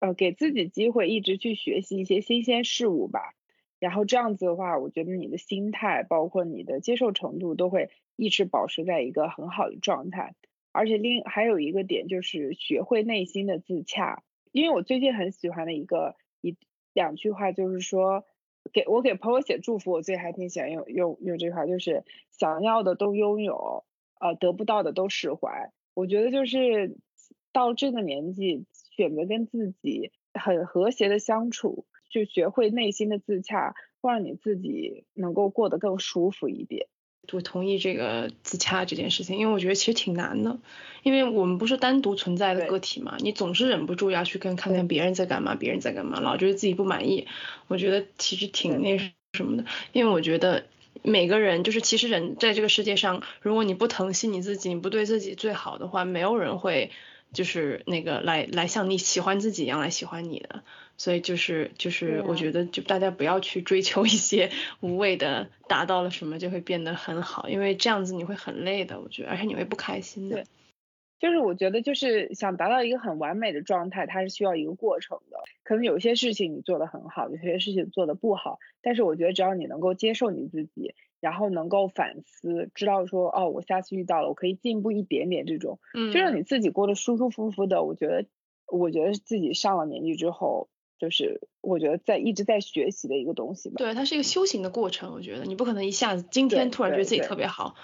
[0.00, 3.34] 呃，给自己机会一直去学习一些新鲜事物吧。
[3.78, 10.34] 然后这样子的话，我觉得你的心态，包括你的接受程度，都会一直保持在一个很好的状态。
[10.72, 16.56] 而且另还有一个点就是学会内心的自洽，因为我最近很喜欢的一个一
[16.92, 18.24] 两句话就是说，
[18.72, 23.84] 给我给朋友写祝福，我最近还挺喜欢用用用这句话，就是想要的都拥有，
[24.20, 25.70] 呃，得不到的都释怀。
[25.94, 26.96] 我觉得就是
[27.52, 31.86] 到这个年纪，选择跟自己很和谐的相处。
[32.10, 36.88] 就学会内心的自洽，会让你自己能够过得更舒服一点。
[37.30, 40.58] 我同意这个自洽这件事情，因为我觉得其实挺难的，
[41.02, 47.26] 因为我们不是单独存在的个体嘛，你总是忍不住要去跟看看别人在干嘛，别人在干嘛，老觉得自己不满意，
[47.68, 48.98] 我觉得其实挺那
[49.32, 50.66] 什么的，因为我觉得
[51.02, 56.90] 每个人就是其实人在这个世界上，如果你不疼惜你自己，你不对自己最好的话，没有人会
[57.32, 60.62] 就是那个来来像你喜欢自己一样来喜欢你的。
[60.98, 70.36] 所以就是就是，我觉得就大家不要去追求一些无谓的，达到了什么就会变得很好，因为这样子你会很累的，我觉得，而且你会不开心的。
[70.36, 70.44] 对，
[71.18, 75.38] 就是我觉得就是想达到一个很完美的状态，它是需要一个过程的。
[75.64, 87.82] 可能有些事情你做得很好，有些事情做得不好，但是我觉得只要你能够接受你自己，然后能够反思，知道说哦，我下次遇到了，我可以进步一点点，这种，嗯，就让你自己过得舒舒服服的。
[87.82, 88.26] 我觉得，
[88.66, 90.68] 我觉得自己上了年纪之后。
[90.98, 93.74] 就是我觉得在一直在学习的一个东西吧。
[93.78, 95.12] 对，它是一个修行的过程。
[95.12, 97.74] 我觉得你不可能一下子今天突然觉得自己特别好。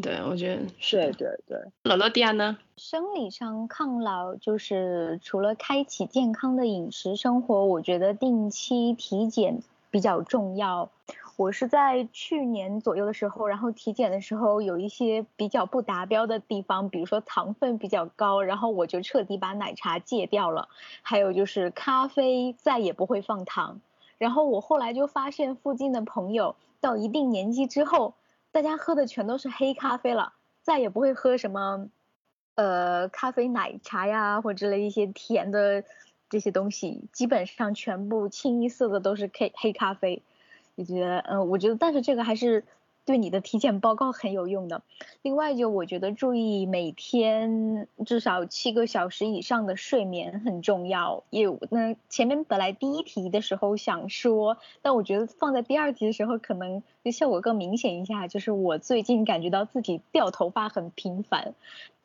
[0.00, 1.58] 对，我觉得是对对对。
[1.82, 2.56] 老罗迪亚呢？
[2.78, 10.90] 生理上抗老就是除了开启健康的饮食生活，我觉得定期体检比较重要。
[11.36, 20.68] 我是在去年左右的时候，然后体检的时候有一些比较不达标的地方，比如说糖分比较高，然后我就彻底把奶茶戒掉了。
[21.00, 23.80] 还有就是咖啡再也不会放糖。
[24.18, 28.14] 然后我后来就发现附近的朋友到一定年纪之后，
[28.52, 31.88] 大家喝的全都是黑咖啡了，再也不会喝什么
[32.54, 35.82] 呃咖啡奶茶呀或者一些甜的
[36.28, 40.22] 这些东西，基本上全部清一色的都是黑黑咖啡。
[40.84, 42.64] 就觉得，嗯，我觉得，但是这个还是
[43.04, 44.82] 对你的体检报告很有用的。
[45.22, 51.24] 另外，就我觉得注意每天至少七个小时以上的睡眠很重要。
[51.30, 58.28] 也那前面本来第一题的时候想说，但我觉得放在第二题的时候可能就效果更明显一下。
[58.28, 61.54] 就是我最近感觉到自己掉头发很频繁，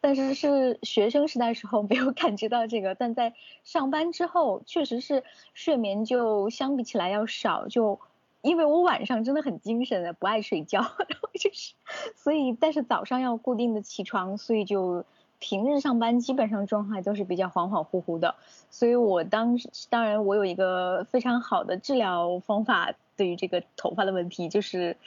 [0.01, 7.99] 但是是学生时代时候没有 感觉到这个，但在上班之后确实是睡眠就相比起来要少就。
[8.41, 11.73] 因为我晚上真的很精神的，不爱睡觉， 然后就是，
[12.15, 15.03] 所以但是早上要固定的起床，所以就
[15.39, 18.35] 平日上班基本上状态都是比较恍恍惚惚的。
[18.69, 24.97] 所以我当时当然我有一个非常好的治疗方法，对于这个头发的问题，就是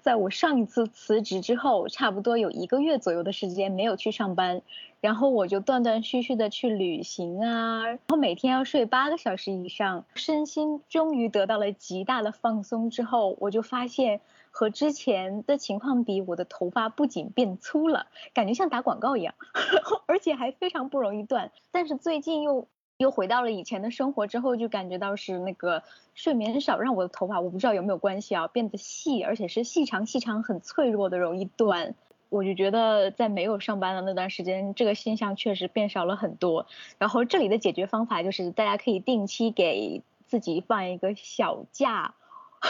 [0.00, 4.62] 在我上一次辞职之后，差不多有一个月左右的时间没有去上班。
[5.00, 19.34] 然后我就断断续续的去旅行啊，然后每天要睡八个小时以上，身心终于得到了极大的放松之后，我就发现和之前的情况比，我的头发不仅变粗了，感觉像打广告一样，
[20.06, 21.50] 而且还非常不容易断。
[21.70, 25.82] 但是最近又又回到了以前的生活之后，就感觉到是那个
[26.14, 31.94] 睡眠少，让我的头发我不知道有没有关系啊，变得细，而且是细长细长，很脆弱的，容易断。
[32.30, 36.66] 我就觉得在没有上班的那段时间，这个现象确实变少了很多。
[36.96, 42.14] 然后这里的解决方法就是大家可以定期给自己放一个小假。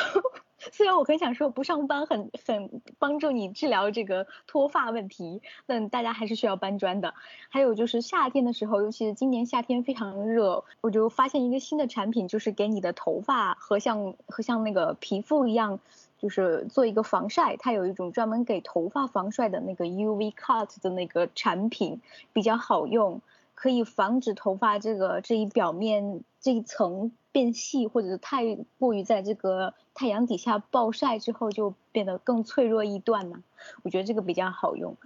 [0.72, 7.14] 虽然我很想说不上班很很帮助你治疗这个脱发问题，但大家还是需要搬砖的。
[7.48, 15.80] 还有就是夏天的时候，尤其是今年夏天非常热，我就发现一个新的产品，就是给你的头发和像和像那个皮肤一样，
[16.20, 17.56] 就是做一个防晒。
[17.56, 22.00] 它有一种专门给头发防晒的那个 UV cut 的那个产品，
[22.32, 23.22] 比较好用，
[23.54, 27.12] 可以防止头发这个这一表面这一层。
[27.32, 33.44] 变细，或者是太过于在这个太阳底下暴晒之后，就变得更脆弱易断呢。
[33.84, 34.96] 我觉得这个比较好用。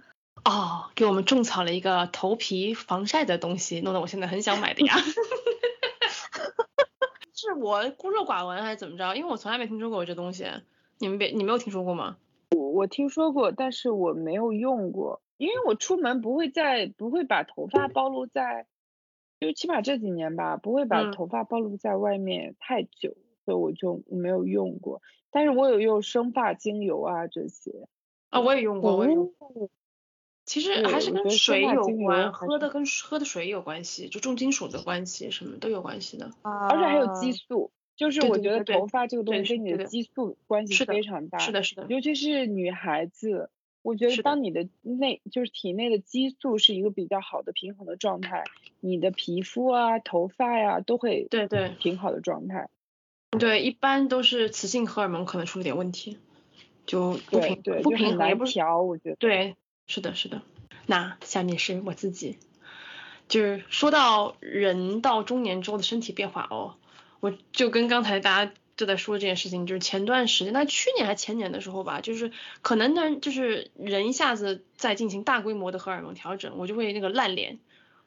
[0.43, 4.95] 哦，给我们种草了一个头皮防晒的东西，弄得我现在很想买的呀。
[7.35, 9.13] 是我孤陋寡闻还是怎么着？
[9.15, 10.47] 因为我从来没听说过这东西。
[10.99, 12.17] 你们别，你没有听说过吗？
[12.51, 18.67] 我我听说过，但是我没有用过，因为我出门不会在不会把头发暴露在。
[19.41, 25.01] 就起码这几年吧，不会把头发暴露在外面太久，所以我就没有用过。
[25.29, 27.87] 但是我有用生发精油啊这些。
[28.29, 29.69] 啊，我也用过，我也用过。
[30.45, 36.31] 其实还是跟水有关，喝的跟喝的水有关系，就重金属的关系，什么都有关系的。
[36.41, 36.67] 啊。
[36.69, 41.37] 而且还有激素，就是我觉得头发这个东西跟你的激素关系非常大。
[41.39, 41.85] 是的，是的。
[41.89, 43.49] 尤其是女孩子。
[43.81, 48.43] 我觉得当你的内就是体内的激素是一个比较好的平衡的状态，
[48.79, 52.67] 你的皮肤啊、头发呀都会对对挺好的状态。
[53.37, 56.17] 对，一般都是雌性荷尔蒙可能出了点问题，
[56.87, 59.55] 就不平对不平衡也不调，我觉得对，
[59.85, 60.41] 是的，是的。
[60.87, 62.39] 那下面是我自己，
[63.27, 66.73] 就是说到人到中年之后的身体变化哦，
[67.25, 68.51] 我就跟刚才大家。
[68.77, 77.57] 就在说这件事情，就是前段时间，那去年还前年的时候吧，就是可能呢，就是人一下子在进行大规模的荷尔蒙调整，我就会那个烂脸，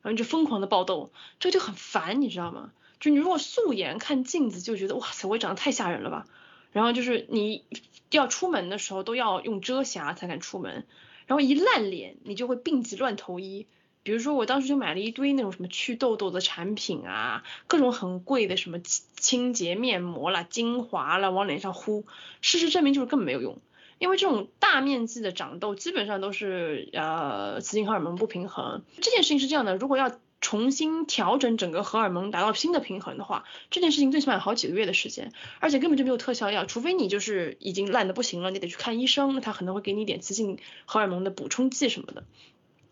[0.02, 2.70] 然后就疯狂的爆痘，这就很烦，你知道吗？
[3.00, 6.26] 就你如果素颜看镜子就觉得哇塞，我长得太吓人了吧，
[6.72, 7.64] 然后就是你
[8.10, 10.84] 要出门的时候都要用遮瑕才敢出门，
[11.26, 13.66] 然后一烂脸你就会病急乱投医。
[14.02, 22.06] 比如说，我当时就买了一堆那种什么祛痘痘的产品啊，各种很贵的什么清洁面膜啦、精华啦，往脸上敷。
[22.40, 23.58] 事实证明就是根本没有用，
[23.98, 28.82] 因为这种大面积的长痘基本上都是呃雌性荷尔蒙不平衡。
[29.00, 42.24] 这件事情是这样的，如果要重新调整整个荷尔蒙达到新的平衡的话，这件事情最起码有好几个月的时间，而且根本就没有特效药，除非你就是已经烂的不行了，你得去看医生，那他可能会给你一点雌性荷尔蒙的补充剂什么的。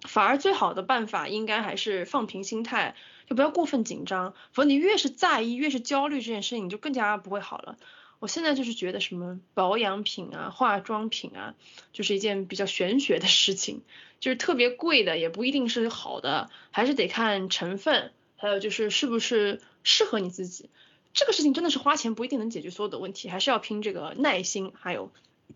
[0.03, 2.95] 反而最好的办法应该还是放平心态，
[3.29, 4.35] 就不要过分紧张。
[4.53, 7.77] 否则你越是在意，越是焦虑这件事情，你就更加不会好了。
[8.19, 11.55] 我现在就是觉得什么保养品啊、化妆品啊，
[11.93, 13.83] 就是一件比较玄学的事情，
[14.21, 20.71] 就是特别贵的也不一定是好的，还是得看成分，还有就是是不是适合你自己。
[21.13, 25.11] 这个事情真的是花钱不一定能解决所有的问题，还是要拼这个耐心还有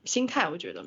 [0.05, 0.85] 心态，我觉得。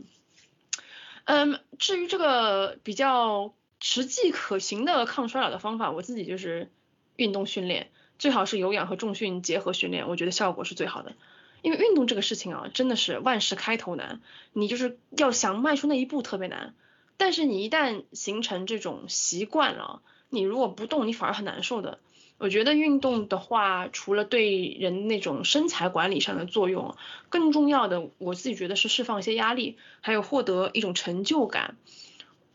[1.25, 6.71] 嗯，至于这个比较实际可行的抗衰老的方法，我自己就是
[7.15, 11.13] 运动训练，最好是有氧和重训结合训练，我觉得效果是最好的。
[11.61, 16.75] 因为运动这个事情啊，真的是万事开头难，你就是要想迈出那一步特别难，
[17.15, 21.99] 但是你一旦形成这种习惯了，你如果不动，你反而很难受的。
[22.37, 26.95] 我觉得运动的话，除了对人那种身材管理上的作用，
[27.29, 31.77] 更重要的，我自己觉得是释放一些压力，还有获得一种成就感。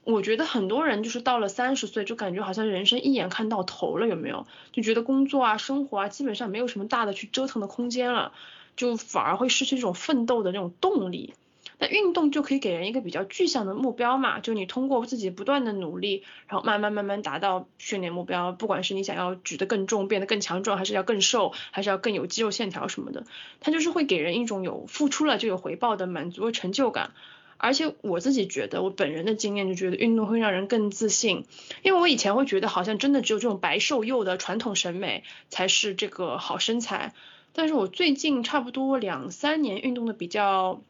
[0.04, 4.46] 我觉得很多人就是到了三十岁，就感觉好像人生一眼看到头了，有没有？
[4.72, 8.32] 就觉得工作啊、生活啊，基本上没有什么大的去折腾的空间了，
[8.76, 11.34] 就反而会失去这种奋斗的那种动力。
[11.80, 23.24] 那运动就可以给人一个比较具象的目标嘛，就你通过自己不断的努力，然后慢慢慢慢达到训练目标，不管是你想要举得更重，变得更强壮，还是要更瘦，还是要更有肌肉线条什么的，
[23.60, 27.12] 它就是会给人一种有付出了就有回报的满足和成就感。
[27.58, 31.44] 而且我自己觉得，我本人的经验就觉得运动会让人更自信，
[31.82, 37.14] 因为我以前会觉得好像真的只有这种白瘦幼的传统审美才是这个好身材，
[37.52, 40.82] 但是我最近差不多两三年运动的比较。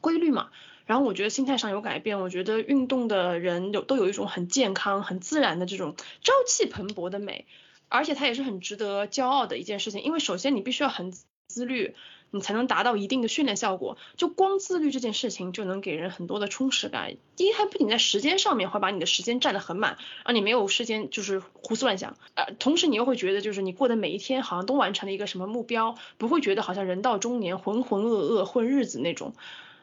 [0.00, 0.50] 规律嘛，
[0.86, 7.46] 然后我觉得心态上有改变，我觉得运动的人有都有一种很健康、很自然的这种朝气蓬勃的美，
[7.88, 11.12] 而且它也是很值得骄傲的一件事情，因为首先你必须要很
[11.46, 11.94] 自律，
[12.30, 13.98] 你才能达到一定的训练效果。
[14.16, 17.14] 就光自律这件事情就能给人很多的充实感。
[17.36, 29.34] 第一，它不仅在时间上面会把你的时间占得很满，让你没有时间就是胡思乱想，呃，同时你又会觉得就是你过的每一天好像都完成了一个什么目标，不会觉得好像人到中年浑浑噩噩混日子那种。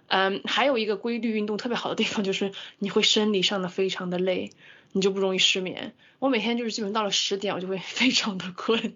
[0.09, 4.51] 嗯，还有一个规律运动特别好的地方就是你会生理上的非常的累。
[4.91, 5.93] 你就不容易失眠。
[6.17, 8.95] 我每天就是基本到了十点，我就会 非常的困，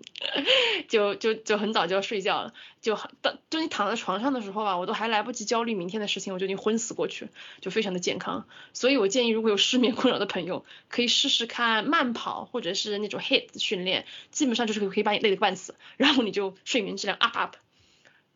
[0.89, 2.51] 就就就很早就要睡觉了。
[2.81, 7.27] 就到就你躺在床上的时候吧，我都还来不及焦虑明天的事情，我就已经昏死过去，
[7.61, 8.47] 就非常的健康。
[8.73, 17.55] 所以我建议，如果有失眠困扰的朋友，可以试试看慢跑或者是那种 HIIT 训练，基本上就是可以把你累得半死，然后你就睡眠质量 up up。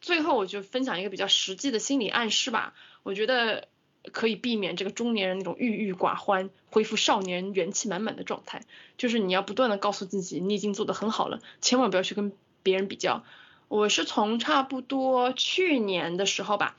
[0.07, 3.67] 最后我就分享一个比较实际的心理暗示吧，我觉得。
[4.13, 8.63] 可以避免这个中年人那种郁郁寡欢，恢复少年元气满满的状态。
[8.97, 12.31] 就是你要不断的告诉自己，你已经做得很好了，千万不要去跟
[12.63, 13.25] 别人比较。
[13.67, 16.77] 我是从差不多去年的时候吧，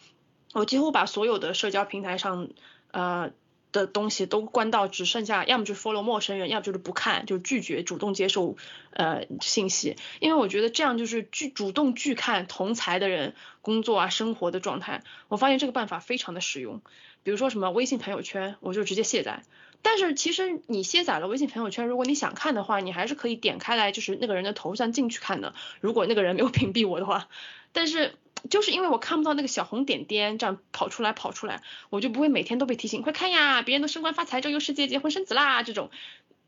[0.54, 2.48] 我几乎把所有的社交平台上，
[2.92, 3.30] 呃。
[3.70, 8.56] 的东西都关到只剩下，要么就 follow 陌生人，要么就是不看，就拒绝主动接受
[8.90, 16.80] 呃信息，因为我觉得这样就是拒主动拒看同才的人工作啊生活的状态，我发现这个办法非常的实用。
[17.22, 19.42] 比如说什么微信朋友圈，我就直接卸载。
[19.82, 25.54] 但是其实你卸载了微信朋友圈，如果你想看的话，你还是可以点开来，就是那个人的头像进去看的。
[25.80, 27.28] 如果那个人没有屏蔽我的话，
[27.72, 28.14] 但是。
[28.51, 35.91] 就是因为我看不到那个小红点点这样跑出来跑出来，我就不会每天都被提醒，快看呀，别人都升官发财周游世界结婚生子啦这种，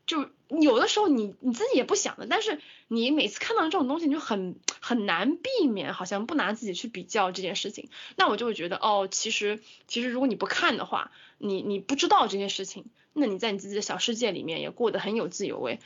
[0.07, 15.79] 就有的时候你你自己也不想的，但是你每次看到这种东西，你就很很难避免，好像不拿自己去比较这件事情，那我就会觉得哦，其实其实如果你不看的话，你你不知道这件事情，那你在你自己的小世界里面也过得很有滋有味。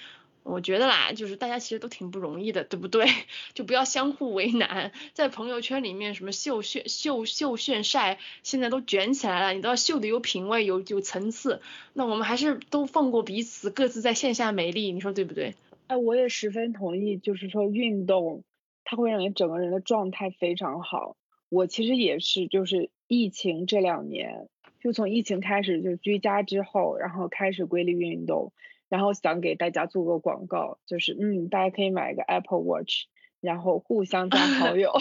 [0.46, 3.08] 我觉得啦，就是大家其实都挺不容易的，对不对？
[3.56, 11.62] 就不要相互为难，在朋友圈里面什么秀炫秀秀炫晒，现在都卷起来了，你都要秀的有品位、有有层次。
[11.94, 15.56] 那我们还是都放过彼此，各自在线下美丽，你说对不对？
[15.88, 18.44] 哎，我也十分同意，就是说运动
[18.84, 21.18] 它会让你整个人的状态非常好。
[21.50, 24.48] 我其实也是，就是疫情这两年，
[24.80, 28.54] 就从疫情开始就居家之后，然后开始规律运动。
[28.90, 33.06] 然后想给大家做个广告，就是嗯，大家可以买一个 Apple Watch，
[33.42, 34.94] 然后互相加好友，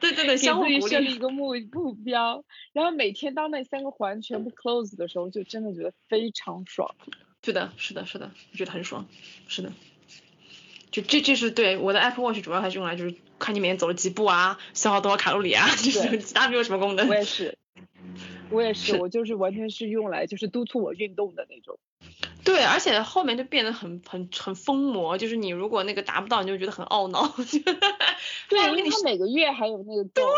[0.00, 6.94] 对 对对， 相互鼓励，设立一个目目标，然后每天当那三个环全部 close 的时候，就真的觉得非常爽。
[7.42, 9.06] 是的，是的，是的，我觉得很爽。
[9.48, 9.72] 是的，
[10.90, 17.06] 就这这是对我的 Apple Watch 主要还是用来就是看你每天走了几步啊，消耗多少卡路里啊， 就是其他没有什么功能。
[17.08, 17.58] 我也是，
[18.50, 21.78] 我也是，我就是完全是用来就是督促我运动的那种。
[22.44, 27.26] 对，而且后面就变得很很很疯魔，就是你如果那个达不到，你就觉得很懊恼。
[28.48, 30.30] 对，因为他每个月还有那个 goal，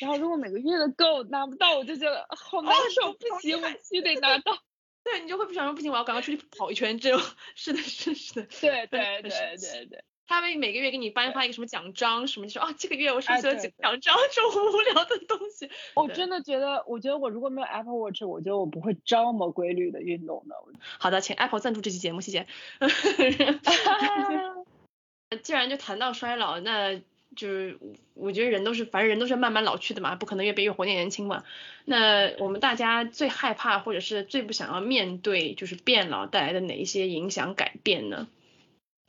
[0.00, 4.58] 然后如果每个月的 goal 拿不到，我就觉得好难受，不行，我必须得拿到。
[5.02, 7.20] 对，你就会不想说不行，我要赶快出去跑一圈，这种
[7.54, 8.42] 是的，是是的。
[8.60, 10.04] 对对对对对。
[10.30, 15.68] 他们每个月给你颁发一个什么奖章什么，就说啊这个月我收集了几个奖章，这种无聊的东西。
[15.94, 20.54] 我真的觉得，我觉得我如果没有 Apple Watch，我觉得我不会这么规律的运动的。
[21.00, 22.46] 好的，请 Apple 赞助这期节目，谢谢。
[25.42, 26.94] 既然就谈到衰老，那
[27.34, 27.76] 就是
[28.14, 31.42] 我觉得人都是，反正人都是慢慢老去的嘛，不可能越变越活年轻嘛。
[31.84, 38.28] 那我们大家最害怕或者是最不想要面对，就是变老带来的哪一些影响改变呢？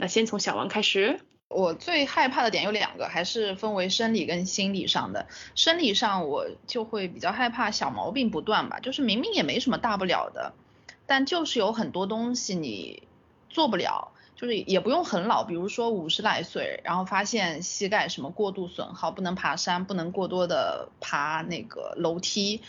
[0.01, 1.19] 那先从小王开始。
[1.47, 5.27] 我最害怕的点有两个，还是分为生理跟心理上的。
[5.53, 10.53] 生理上我就会比较害怕小毛病不断吧，就是明明也没什么大不了的，
[11.05, 13.03] 但就是有很多东西你
[13.51, 22.61] 做不了，就是也不用很老，比如说五十来岁，然后发现膝盖什么过度损耗，不能爬山，不能过多的爬那个楼梯，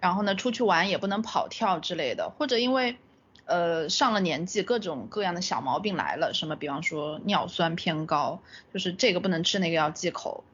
[0.00, 2.96] 然后呢出去玩也不能跑跳之类的，或者因为。
[3.44, 8.40] 呃，上了年纪，各种各样的小毛病来了，什么比方说尿酸偏高，
[8.72, 10.44] 就是这个不能吃，那个要忌口，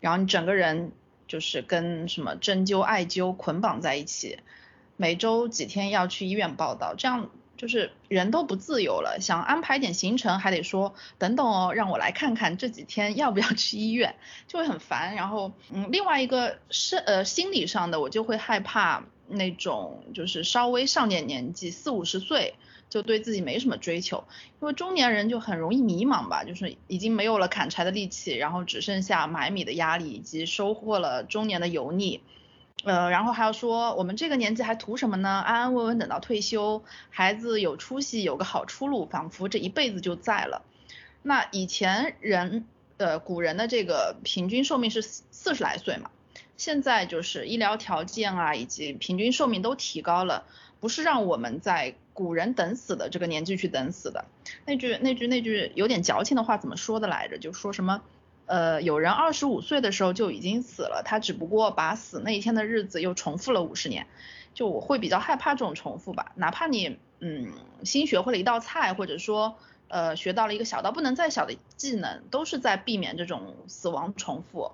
[0.00, 0.92] 然后你整个人
[1.26, 4.38] 就是跟什么针灸、艾灸捆绑在一起，
[4.96, 14.14] 每周几天要去医院报道，这样就是人都不自由了，想安排点行程还得说等等哦，让我来看看这几天要不要去医院，
[14.46, 15.16] 就会很烦。
[15.16, 19.02] 然后，嗯，另外一个是呃心理上的，我就会害怕。
[19.28, 22.54] 那种就是稍微上点年纪，四五十岁
[22.88, 24.24] 就对自己没什么追求，
[24.60, 32.20] 因为中年人就很容易迷茫吧，就是已经没有了砍柴的力气，然后只剩下买米的压力，以及收获了中年的油腻。
[32.84, 35.28] 呃，然后还要说我们这个年纪还图什么呢？
[35.28, 40.62] 安安稳稳等到退休，孩子有出息，有个好出路，仿佛这一辈子就在了。
[41.22, 42.64] 那以前人，
[42.98, 46.10] 呃，古人的这个平均寿命是四四十来岁嘛。
[46.56, 50.44] 现在就是医疗条件啊，以及平均寿命都提高了，
[50.80, 54.24] 不是让我们在古人等死的这个年纪去等死的。
[54.64, 57.38] 那句那句那句有点矫情的话怎么说的来着？
[57.38, 58.02] 就说什么，
[58.46, 64.06] 呃，有人二十五岁的时候就已经死了，他只不过把死那一天的日子又重复了五十年。
[64.54, 67.52] 就我会比较害怕这种重复吧，哪怕你嗯
[67.84, 74.72] 新学会了一道菜，或者说呃学到了一个小到不能再小的技能，都是在避免这种死亡重复，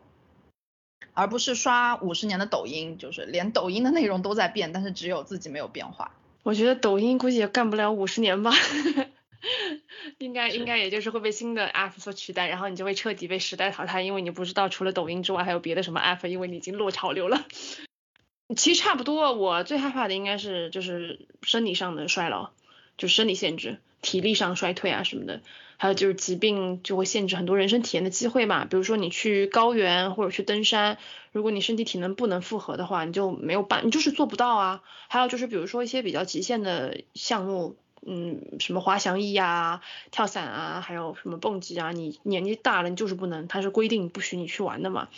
[1.15, 6.15] 而不是刷五十年的抖音，就是连抖音的内容都在变，但是只有自己没有变化。
[6.43, 8.53] 我觉得抖音估计也干不了五十年吧，
[10.19, 17.45] 应该应该也就是会被新的 app 所取代，然后你就会彻底被时代淘汰，因为你不知道除了抖音之外还有别的什么 app，因为你已经落潮流了。
[18.57, 22.51] 其实差不多，我最害怕的应该是就是生理上的衰老，
[22.99, 25.40] 就生理限制，体力上衰退啊什么的，
[25.78, 28.66] 还有就是疾病就会限制很多人生体验的机会嘛。
[28.66, 30.98] 比如说你去高原或者去登山，
[31.32, 34.82] 如果你身体体能不能负荷的话，你就没有办，你就是做不到啊。
[35.09, 39.80] 还有就是比如说一些比较极限的项目，嗯，什么滑翔翼呀、
[40.11, 45.09] 跳伞啊，还有什么蹦极啊，你年纪大了你就是不能，它是规定不许你去玩的嘛。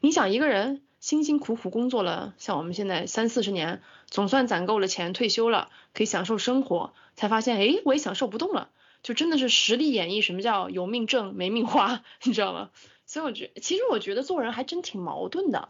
[0.00, 0.82] 你想一个人。
[1.02, 8.70] 辛辛苦苦工作了，像我们现在三四十年，总算攒够了钱，退休了，可以享受生活，才发现，哎，我也享受不动了，
[9.02, 12.70] 就真的是实力演绎什么叫有命挣没命花， 你知道吗？
[13.06, 15.68] 所以我觉，其实我觉得做人还真挺矛盾的，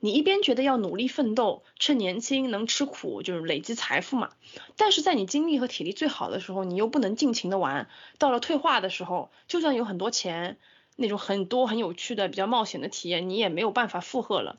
[0.00, 4.30] 你一边觉得要努力奋斗，趁年轻能吃苦，就是累积财富嘛，
[4.76, 7.88] 但是在你精力和体力最好的时候，你又不能尽情的玩，
[8.18, 10.58] 到了退化的时候，就算有很多钱。
[10.94, 14.58] 那种很多很有趣的、比较冒险的体验，你也没有办法负荷了。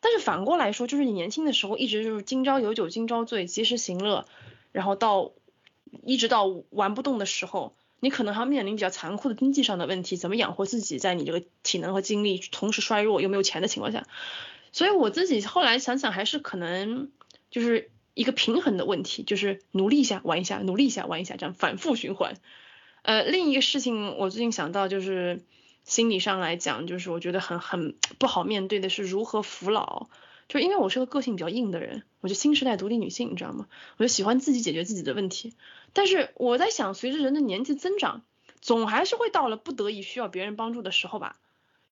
[0.00, 4.24] 但是反过来说，就是你年轻的时候一直就是今朝有酒今朝醉，及时行乐，
[4.72, 5.32] 然后到
[6.04, 14.06] 一直到玩不动的时候，你可能还要面临比较残酷的经济上的问题，怎么养活自己，在你这个体能和精力同时衰弱又没有钱的情况下。
[14.72, 17.10] 所以我自己后来想想，还是可能
[17.50, 22.34] 就是一个平衡的问题，就是努力一下玩一下，努力一下玩一下，这样反复循环。
[23.02, 25.44] 呃，另一个事情我最近想到就是。
[25.84, 30.06] 心理上来讲，就是我觉得很很不好面对的是如何服老，
[30.48, 33.66] 就因为我是个个性比较硬的人，我就新时代独立女性，你知道吗？
[33.96, 35.54] 我就喜欢自己解决自己的问题。
[35.92, 38.22] 但是我在想，随着人的年纪增长，
[38.60, 41.36] 总还是会到了不得已需要别人帮助的时候吧。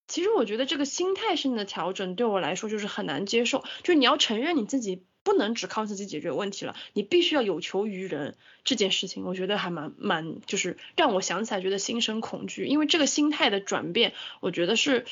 [0.09, 5.03] 其实我觉得这个心态上的调整对我来说就是很难接受，就是你要承认你自己。
[5.23, 8.37] 不能只靠自己解决问题了，你必须要有求于人。
[8.65, 12.65] 这件事情我觉得还蛮蛮，就是让我想起来觉得心生恐惧。
[12.65, 15.05] 因为这个心态的转变，我觉得是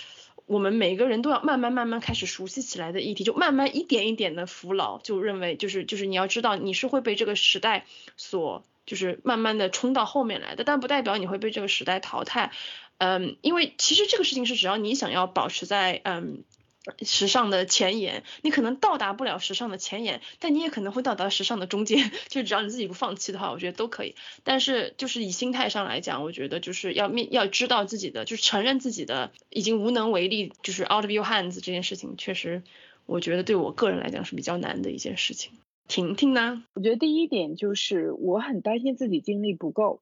[0.48, 7.86] 我们每个人都要慢慢慢慢开始熟悉起来的议题，就慢慢一点一点的扶老，就认为就是就是你要知道你是会被这个时代
[8.16, 12.50] 所就是慢慢的冲到后面来的，但不代表你会被这个时代淘汰。
[12.96, 16.42] 嗯，因为其实这个事情是只要你想要保持在嗯。
[17.02, 22.10] 时尚的前沿，你可能到达不了时尚的前沿，但你也可能会到达时尚的中间。
[22.28, 24.14] 就只要你自己不放弃的话，我觉得都可以。
[24.44, 32.62] 但是就是以心态上来讲，我觉得就是要面要知道自己的，就是承认自己的已经无能为力，就是 out of your hands 这件事情，确实
[33.06, 35.52] 我觉得对我个人来讲是比较难的一件事情。
[35.88, 36.64] 婷婷呢？
[36.74, 40.00] 我觉得第一点就是我很担心自己精力不够，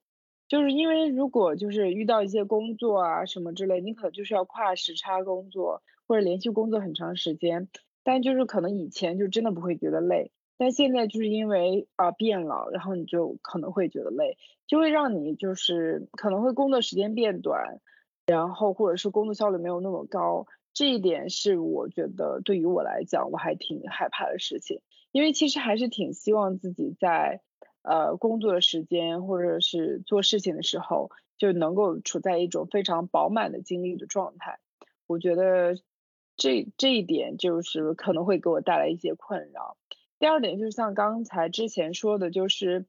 [0.48, 5.82] 就是因为如果就是遇到一些工作啊什么之类，你可能就是要跨时差工作。
[6.06, 7.68] 或者连续工作很长时间，
[8.04, 17.80] 但就是可能以前就真的不会觉得累，但现在就是因为啊变老，然后你就可能会觉得累，就会让你就是可能会工作时间变短，
[18.26, 24.80] 然后或者是工作效率没有那么高，这一点是我觉得对于我来讲我还挺害怕的事情，
[25.10, 27.40] 因为其实还是挺希望自己在
[27.82, 34.60] 呃工作的时间或者是做事情的时候就能够处在一种非常饱满的精力的状态，
[35.08, 35.76] 我觉得。
[36.36, 39.76] 这这一点就是可能会给我带来一些困扰。
[40.18, 42.86] 第二点就是像刚才之前说的，就是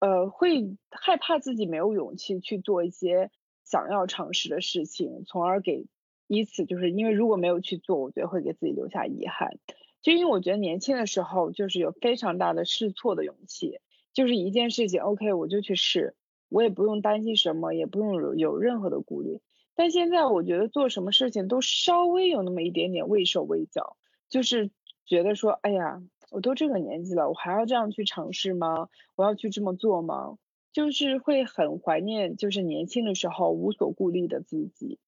[0.00, 3.30] 呃会害怕自己没有勇气去做一些
[3.64, 5.86] 想要尝试的事情，从而给
[6.26, 9.58] 以此就是因为如果没有去做，我觉得会给自己留下遗憾。
[10.02, 13.78] 就因为我觉得年轻的时候就是有非常大的试错的勇气，
[14.12, 16.14] 就是一件事情 OK 我就去试，
[16.50, 19.40] 我也不用担心什么，也不用有任何的顾虑。
[19.76, 23.96] 但现在我觉得做什么事情都稍微有那么一点点畏手畏脚，
[24.28, 24.70] 就是
[25.04, 26.00] 觉得说，哎呀，
[26.30, 28.88] 我都这个年纪了，我还要这样去尝试吗？
[29.16, 30.38] 我要去这么做吗？
[30.72, 34.98] 就是会很怀念，就是年轻的时候无所顾虑的自己，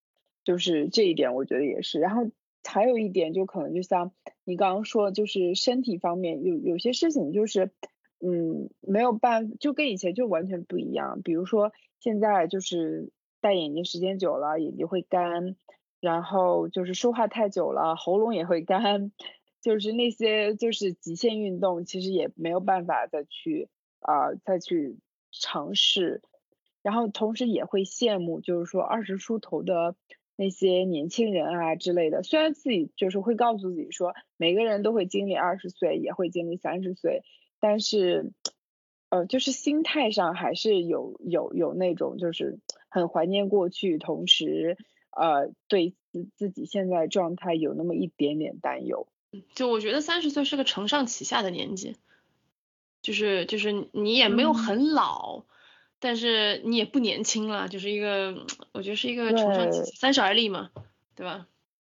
[0.43, 2.01] 就是这一点我觉得也是。
[2.01, 2.29] 然后
[2.65, 4.11] 还有一点就可能就像
[4.45, 7.71] 你刚刚说，就是身体方面有有些事情就是，
[8.21, 11.23] 嗯，没有办法，就跟以前就完全不一样。
[11.23, 13.13] 比如说现在就是。
[13.47, 15.55] 戴眼镜时间久了，眼睛会干，
[16.01, 19.13] 然后就是说话太久了，喉咙也会干，
[19.61, 23.69] 就是那些就是极限运动，其实也没有办法再去
[24.01, 24.99] 啊、再去
[25.31, 26.23] 尝试，
[26.83, 29.95] 然后同时也会羡慕，就是说二十出头的
[30.35, 37.23] 那些年轻人啊之类的，虽然自己就是会告诉自己说，每个人都会经历二十岁，也会经历三十岁，
[37.61, 38.33] 但是，
[39.09, 42.59] 呃，就是心态上还是有有有那种就是
[42.97, 44.79] 很怀念过去，同时
[45.11, 49.07] 呃对自自己现在状态有那么一点点担忧。
[49.55, 51.97] 就我觉得三十岁是个承上启下的年纪，
[53.03, 55.45] 就是就是你也没有很老，
[55.99, 60.71] 但是你也不年轻了，就是一个我觉得是一个承上启对三十而立嘛，
[61.15, 61.47] 对吧？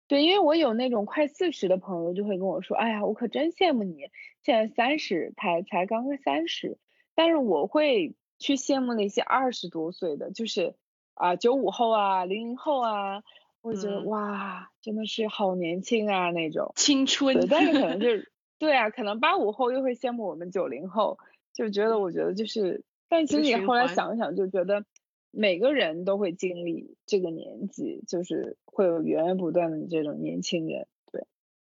[0.09, 4.09] 对，因为我有那种快四十的朋友就会跟我说，哎呀，我可真羡慕你，
[4.43, 6.79] 现在三十，才才刚刚三十，
[7.15, 10.75] 但是我会去羡慕那些二十多岁的，就是
[11.17, 13.23] 啊九五后啊零零后啊，
[13.61, 16.73] 我觉得、嗯哇，真的是好年轻啊那种。
[16.77, 21.19] 青春，，但是可能就是 对啊，可能八五后又会羡慕我们九零后，
[21.53, 24.85] 就觉得我觉得就是，但其实你后来想一想，就觉得
[25.31, 30.87] 每个人都会经历这个年纪，就是会有源源不断的这种年轻人。
[31.11, 31.27] 对，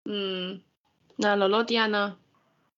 [0.04, 0.60] 嗯，
[1.16, 2.16] 那罗罗迪亚呢？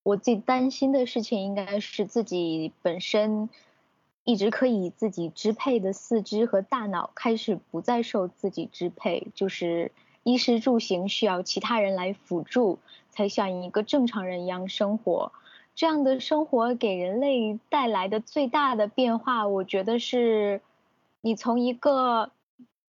[0.05, 3.49] 我最担心的事情应该是自己本身
[4.25, 9.91] 一直可以自己支配的四肢和大脑开始不再受自己支配，就是
[10.23, 12.79] 衣食住行需要其他人来辅助，
[13.11, 15.33] 才像一个正常人一样生活。
[15.75, 20.61] 这样的生活给人类带来的最大的变化，我觉得是，
[21.23, 22.31] 你从一个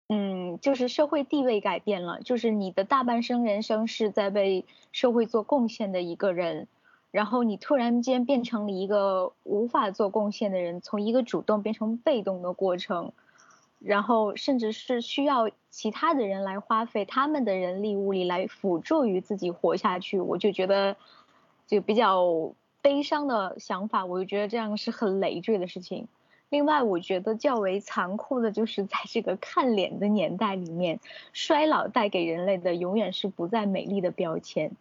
[0.07, 6.67] 嗯，就是社会地位改变了，就是你的大半生人生是在为社会做贡献的一个人，
[7.11, 13.13] 然后你突然间变成了一个无法做贡献的人，从一个主动变成被动的过程，
[13.79, 20.95] 然后甚至是需要其他的人来花费他们的人力物力来辅助于自己活下去，我就觉得
[21.65, 26.07] 就比较悲伤的想法，我就觉得这样是很累赘的事情。
[26.49, 30.99] 另外，我觉得较为残酷的就是在这个看脸的年代里面，
[31.31, 34.71] 衰老带给人类的永远是不再美丽的标签。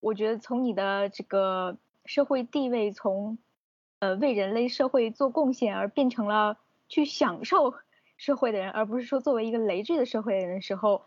[0.00, 3.38] 我觉得从你的这个社会地位从
[3.98, 6.56] 呃为人类社会做贡献，而变成了
[6.88, 7.74] 去享受
[8.16, 11.02] 社会的人，而不是说作为一个累赘的社会人的时候，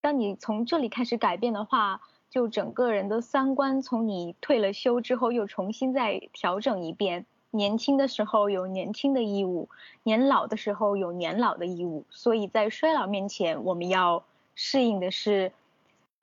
[0.00, 7.26] 当你从这里开始改变的话，就整个人的三观从你退了休之后又重新再调整一遍。
[7.52, 9.68] 年轻的时候有年轻的义务，
[10.02, 14.24] 年老的时候有年老的义务，所以在衰老面前，我们要
[14.54, 15.52] 适应的是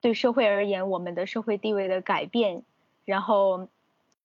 [0.04, 2.62] 对社会而言我们的社会地位的改变，
[3.06, 3.68] 然后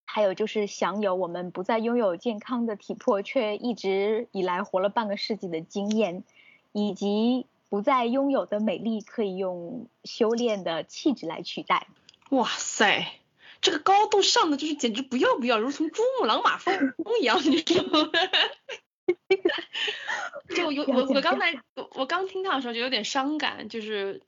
[0.03, 6.25] 还有就是享有我们不再拥有健康的体魄，却一直以来活了半个世纪的经验，
[6.73, 11.87] 以及不再拥有的美丽可以用修炼的气质来取代。
[12.31, 13.13] 哇塞，
[13.61, 18.09] 这个高度上的就是简直不要不要，如同珠穆朗玛峰 一样，你知道吗？
[20.53, 24.21] 就我有我我刚才我我刚听到的时候就有点伤感，就是，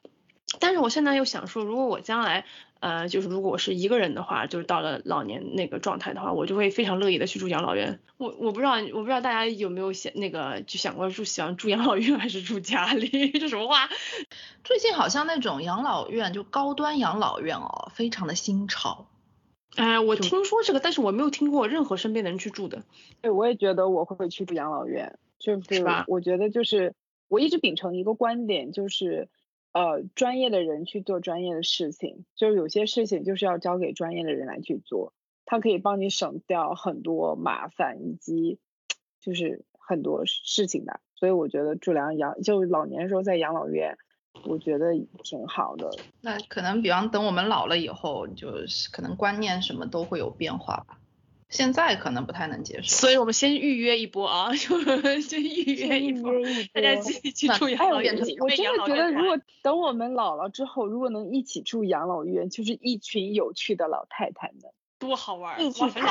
[0.59, 2.45] 但是我现在又想说，如果我将来
[2.81, 7.99] 呃就是如果我是一个人的话，就是到了老年那个状态的话，我就会非常乐意的去住养老院。
[8.17, 13.31] 我我不知道我不知道大家有没有想那个就想过住想住养老院还是住家里？
[13.31, 13.89] 这什么话？
[14.63, 19.07] 最近好像那种养老院，就高端养老院哦，非常的新潮。
[19.77, 22.83] 哎、我听说这个，但是我没有听过任何身边的人去住的。
[23.21, 26.93] 对，我也觉得我会去住养老院，就是吧我觉得就是
[27.29, 29.29] 我一直秉承一个观点，就是
[29.74, 35.13] 呃专业的人去做专业的事情，就是有些事情就是要交给专业的人来去做，
[35.45, 38.59] 他可以帮你省掉很多麻烦以及
[39.19, 40.99] 就是很多事情吧。
[41.15, 43.97] 所以我觉得住养养就老年时候在养老院，
[44.45, 44.93] 我觉得
[45.24, 45.89] 挺好的。
[46.22, 50.97] 那可能比方等我们老了以后，就是可能观念什么都会有变化吧。
[51.51, 52.87] 现在可能不太能接受。
[52.87, 54.79] 所以我们先预约一波啊，就
[55.21, 56.31] 先预约一波，
[56.73, 64.61] 大家一起去住养老院，我真的觉得，如果等我们老了之后，如果能一起住养老院，就是一群有趣的老太太们。
[64.97, 65.91] 多好玩儿，一起玩。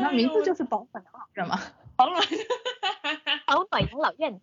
[0.00, 1.60] 那名字哎就是保暖养老院嘛。
[1.96, 2.22] 保暖，
[3.46, 4.40] 保暖养老院。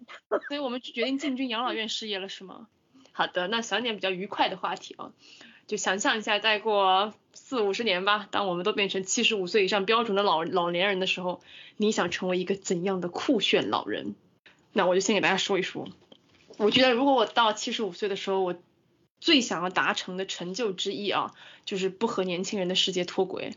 [0.48, 2.68] 所以我们就决定进军养老院事业了，是吗？
[3.14, 5.12] 好的，那想点比较愉快的话题啊，
[5.72, 11.40] 就想象一下，再过四五十年吧，当我们都变成七十五岁以上标准的老老年人的时候，
[11.78, 14.14] 你想成为一个怎样的酷炫老人？
[14.74, 15.88] 那我就先给大家说一说，
[16.58, 18.54] 我觉得如果我到七十五岁的时候，我
[19.22, 23.54] 最想要达成的成就之一啊，就是不和年轻人的世界脱轨。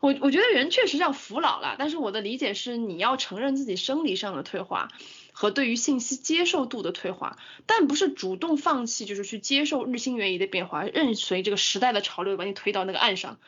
[0.00, 4.88] 我我觉得人确实要服老了，但是我的理解是，你要承认自己生理上的退化，
[5.32, 13.38] 和对于信息接受度的退化，但不是主动放弃，就是去接受日新月异的变化，任随这个时代的潮流把你推到那个岸上。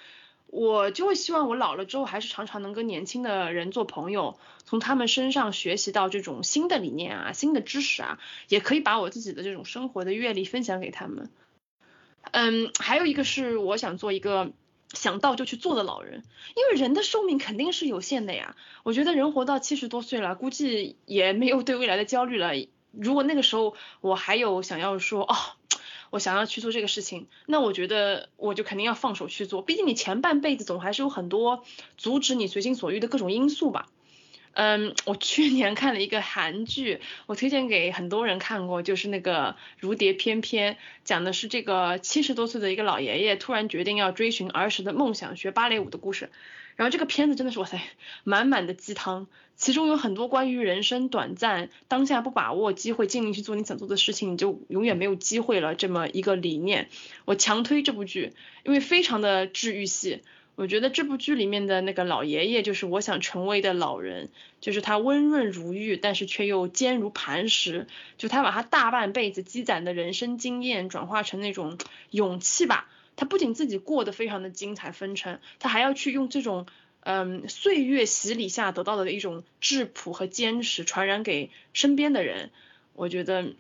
[0.47, 8.18] 我就会希望我老了之后，还是常常能跟年轻的人做朋友，从他们身上学习到这种新的理念啊、新的知识啊，
[8.49, 11.30] 也可以把我自己的这种生活的阅历分享给他们。
[12.33, 14.53] 嗯，还有一个是我想做一个
[14.93, 16.22] 想到就去做的老人，
[16.55, 18.57] 因为人的寿命肯定是有限的呀。
[18.82, 22.53] 我觉得人活到七十多岁了，估计也没有对未来的焦虑了。
[22.90, 25.36] 如果那个时候我还有想要说哦。
[26.11, 31.64] 我想要去做这个事情，那我觉得我就肯定要放手去做，毕竟你前半辈子总还是有很多
[31.97, 33.88] 阻止你随心所欲的各种因素吧。
[34.55, 40.75] 嗯，我去年看了一个韩剧，我推荐给很多人看过，就是那个《如蝶翩翩》，
[41.05, 46.31] 讲的是这个七十多岁的一个老爷爷突然决定要追寻儿时的梦想，学芭蕾舞的故事。
[46.77, 47.81] 然后这个片子真的是哇塞，
[48.25, 49.27] 满满的鸡汤，
[49.57, 56.89] 其中有很多关于人生短暂，当下不把握机会，尽力去做你想做的事情，你就永远没有机会了这么一个理念。
[57.25, 58.33] 我强推这部剧，
[58.65, 60.23] 因为非常的治愈系。
[60.55, 64.29] 我觉得这部剧里面的那个老爷爷就是我想成为的老人，
[64.61, 67.87] 就是他温润如玉，但是却又坚如磐石。
[68.19, 71.79] 就他把他大半辈子积攒的人生经验转化成那种
[72.11, 72.89] 勇气吧。
[73.17, 76.67] 他不仅自己过得非常的精彩纷呈，他还要去用这种
[77.01, 82.51] 嗯岁月洗礼下得到的一种质朴和坚持传染给身边的人。
[82.95, 83.55] 我觉得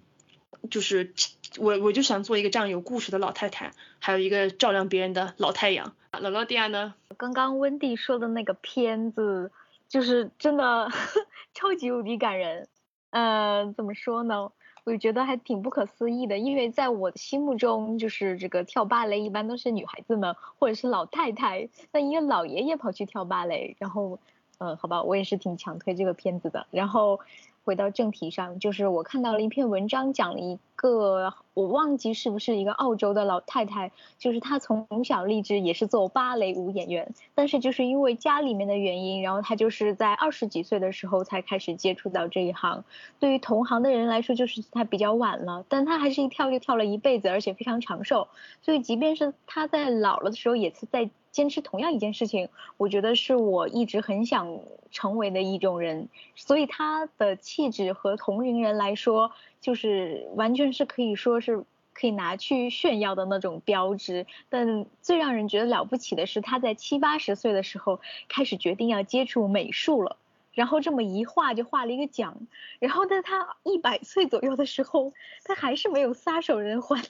[0.70, 1.12] 就是
[1.58, 5.94] 我我就想做一个这样有故事的老太太，还有一个照亮别人的老太阳。
[6.12, 6.94] 老老迪亚呢？
[7.16, 9.50] 刚刚温蒂说的那个片子，
[9.88, 10.90] 就是真的
[11.54, 12.68] 超级无敌感人。
[13.10, 14.52] 嗯，怎么说呢？
[14.84, 24.18] 我觉得还挺不可思议的，因为在我的心目中，就是这个跳芭蕾一般都是女孩子们或者是老太太，那一个老爷爷跑去跳芭蕾，然后，
[24.58, 27.20] 嗯，好吧，我也是挺强推这个片子的，然后。
[27.64, 42.84] 回到正题上，就是我看到了一篇文章，讲了一个我忘记是不是一个澳洲的老太太，就是她从小立志也是做芭蕾舞演员，但是就是因为家里面的原因，然后她就是在二十几岁的时候才开始接触到这一行。
[43.20, 48.28] 对于同行的人来说，就是她比较晚了，但她还是一跳就跳了一辈子，而且非常长寿。
[48.60, 51.10] 所以即便是她在老了的时候，也是在。
[51.32, 54.60] 坚持同样一件事情，我觉得是我一直很想
[54.90, 61.64] 成为的一种人，所以他的气质和同龄人来说，就是完全是可以说是
[61.94, 64.26] 可以拿去炫耀的那种标志。
[64.50, 70.16] 但最让人觉得了不起的是，他在七八十岁的时候开始决定要接触美术了，
[70.52, 72.46] 然后这么一画就画了一个奖，
[72.78, 75.14] 然后在他一百岁左右的时候，
[75.44, 77.02] 他还是没有撒手人寰。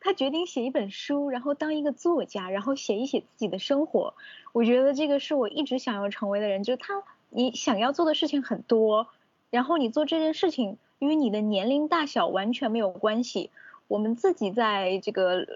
[0.00, 4.14] 他决定写一本书，然后当一个作家，然后写一写自己的生活。
[4.52, 9.08] 我觉得这个是我一直想要成为的人，就是他，你想要做的事情很多，
[9.50, 13.50] 然后你做这件事情与你的年龄大小完全没有关系。
[13.88, 15.46] 我们自己在这个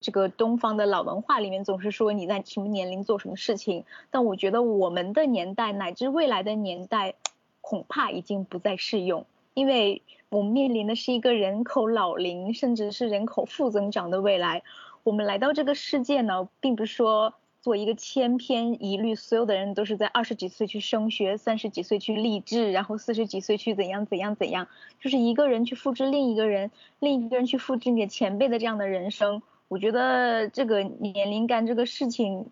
[0.00, 7.14] 这个东方的老文化里面总是说你在什么年龄做什么事情，但我觉得我们的年代乃至未来的年代，
[7.60, 9.26] 恐怕已经不再适用，
[9.58, 10.02] 因为。
[10.30, 14.62] 我们面临的是一个人口老龄，甚至是人口负增长的未来。
[15.02, 17.32] 我们来到这个世界呢，并不是说
[17.62, 24.68] 做一个千篇一律，所有的人都是在二十几岁去升学，三十几岁去励志，然后四十几岁去怎样怎样怎样，
[25.00, 29.40] 就是一个人去复制另一个人，另一个人去复制你的前辈的这样的人生。
[29.68, 32.50] 我觉得这个年龄干这个事情，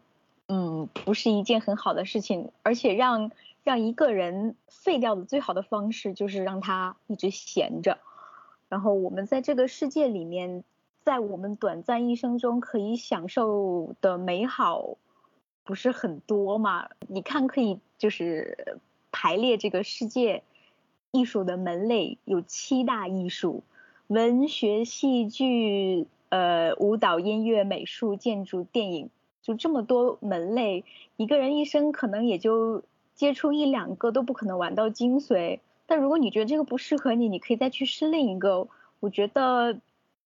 [0.49, 3.31] 嗯，不是一件很好的事情，而且让。
[3.67, 7.99] 让一个人废掉的最好的方式就是让他一直闲着，
[8.69, 10.63] 然后我们在这个世界里面，
[11.03, 14.97] 在我们短暂一生中可以享受的美好
[15.65, 16.91] 不是很多嘛？
[17.09, 18.79] 你看，可以就是
[19.11, 20.45] 排列这个世界
[21.11, 23.65] 艺术的门类有七大艺术：
[24.07, 29.11] 文学、戏剧、呃舞蹈、音乐、美术、建筑、电影，
[29.43, 30.85] 就这么多门类，
[31.17, 32.85] 一个人一生可能也就。
[33.17, 38.69] 接触一两个都不可能玩到精髓，但如果你觉得这个不适合你，你可以再去试另一个。
[39.01, 39.81] 我觉得，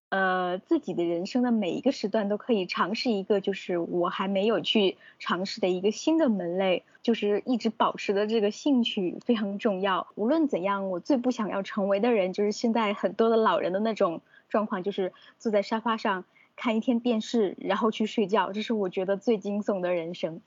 [0.09, 10.09] 呃，自己的人生的每一个时段都可以尝试一个，就是我还没有去尝试的一个新的门类，就是一直保持的这个兴趣非常重要。
[10.17, 16.25] 无论怎样，我最不想要成为的人，就是现在很多的老人的那种状况，就是坐在沙发上
[16.57, 20.41] 看一天电视，然后去睡觉，这是我觉得最惊悚的人生。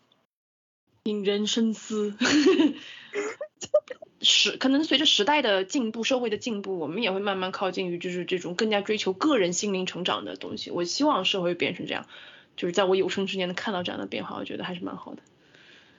[1.04, 2.16] 引人深思，
[4.22, 10.72] 时可能随着时代的进步，社会的进步，我们也会慢慢靠近于就是这种更加追求个人心灵成长的东西。
[10.72, 12.08] 我希望社会变成这样，
[12.56, 15.22] 就是在我有生之年能看到这样的变化，我觉得还是蛮好的。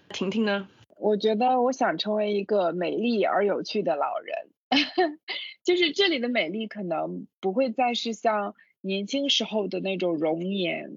[0.09, 0.69] 婷婷呢？
[0.97, 4.49] 我觉得我想成为一个美丽而有趣的老人，
[5.65, 10.97] 就是这里的美丽可能不会再是像年轻时候的那种容颜，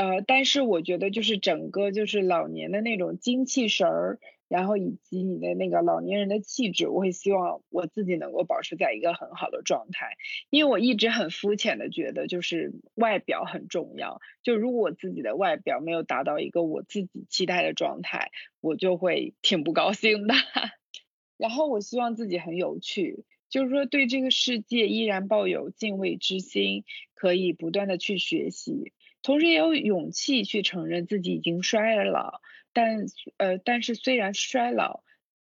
[0.00, 10.16] 呃，但是我觉得就是整个就是老年的那种精气神儿，然后以及你的那个老年人的气质，我会希望我自己能够保持在一个很好的状态，
[10.48, 18.30] 因为我一直很肤浅的觉得就是外表很重要，就如果我自己的外表没有达到一个我自己期待的状态，
[18.62, 20.32] 我就会挺不高兴的。
[21.36, 28.92] 然后我希望自己很有趣，就是说对这个世界依然抱有敬畏之心，可以不断的去学习，
[29.22, 32.40] 同时也有勇气去承认自己已经衰老，
[32.72, 33.04] 但
[33.36, 35.02] 呃但是虽然衰老，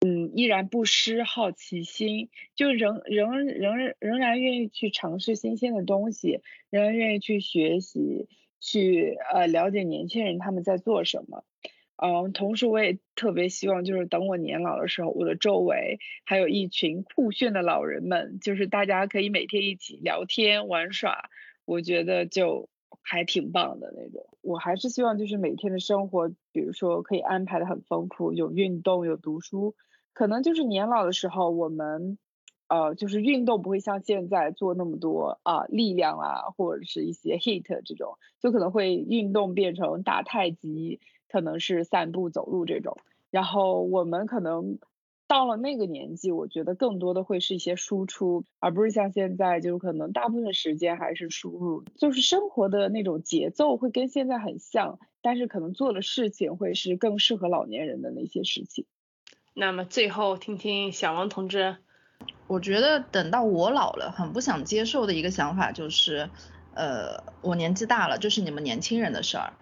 [0.01, 6.41] 嗯依然不失好奇心，就仍仍仍仍然愿意去尝试新鲜的东西，
[6.71, 8.29] 仍然愿意去学习，
[8.61, 11.45] 去呃了解年轻人他们在做什么。
[11.97, 21.31] 嗯，同时我也特别希望，就是等我年老的时候，我的周围还有一群酷炫的老人们，就是大家可以每天一起聊天玩耍，
[21.65, 22.69] 我觉得就
[23.03, 24.27] 还挺棒的那种。
[24.41, 29.75] 我还是希望就是每天的生活，比如说可以安排的很丰富，有运动，有读书。
[30.13, 32.19] 可能就是年老的时候，我们
[32.69, 41.01] 呃就是运动不会像现在做那么多啊力量啊，或者是一些 hit 这种，就可能会运动变成打太极。
[41.27, 42.97] 可能是散步走路这种，
[43.29, 44.79] 然后我们可能
[45.35, 58.87] 到了那个年纪，我觉得更多的会是一些输出，而不是像现在，就是可能大部分时间还是输入，就是生活的那种节奏会跟现在很像，但是可能做的事情会是更适合老年人的那些事情。
[59.55, 61.79] 那么最后听听小王同志，
[62.47, 66.31] 我觉得等到我老了，很不想接受的一个想法就是，
[66.75, 69.53] 呃，我年纪大了，这是你们年轻人的事儿。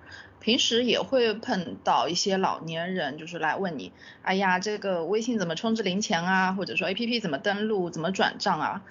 [0.42, 6.52] 平时也会碰到一些老年人，就是来问你，哎呀，这个微信怎么充值零钱啊？
[6.52, 8.82] 或者说 A P P 怎么登录、怎么转账啊？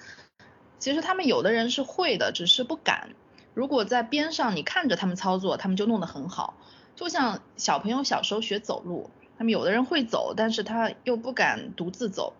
[0.78, 3.10] 其实他们有的人是会的，只是不敢。
[3.52, 6.54] 如果在边上你看着他们操作，他们就弄得很好。
[6.96, 12.32] 就像小朋友小时候学走路，他们有的人会走，但是他又不敢独自走，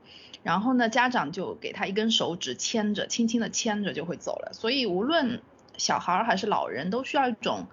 [0.43, 4.55] 然后呢，家长就给他一根手指牵着，轻轻的牵着就会走了。
[4.55, 5.43] 所以无论
[5.77, 7.67] 小孩还是老人，都需要一种。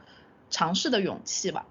[0.49, 1.65] 尝试的勇气吧，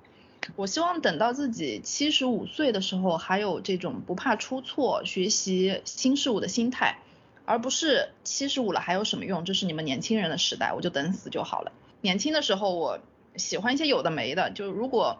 [0.57, 6.99] 我希望等到自己七十五岁的时候，还有这种不怕出错、学习新事物的心态，
[7.45, 9.45] 而不是七十五了还有什么用？
[9.45, 11.73] 这是你们年轻人的时代，我就等死就好了。
[12.01, 13.01] 年轻的时候我
[13.37, 15.19] 喜欢一些有的没的，就如果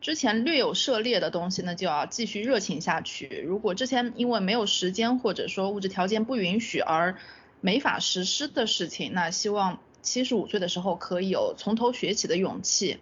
[0.00, 3.42] 之前略有涉猎的东西，那就要继续热情下去。
[3.46, 7.16] 如果之前因为没有时间或者说物质条件不允许而
[7.60, 9.80] 没法实施的事情，那希望。
[10.02, 12.98] 七十五岁的时候可以有从头学起的勇气，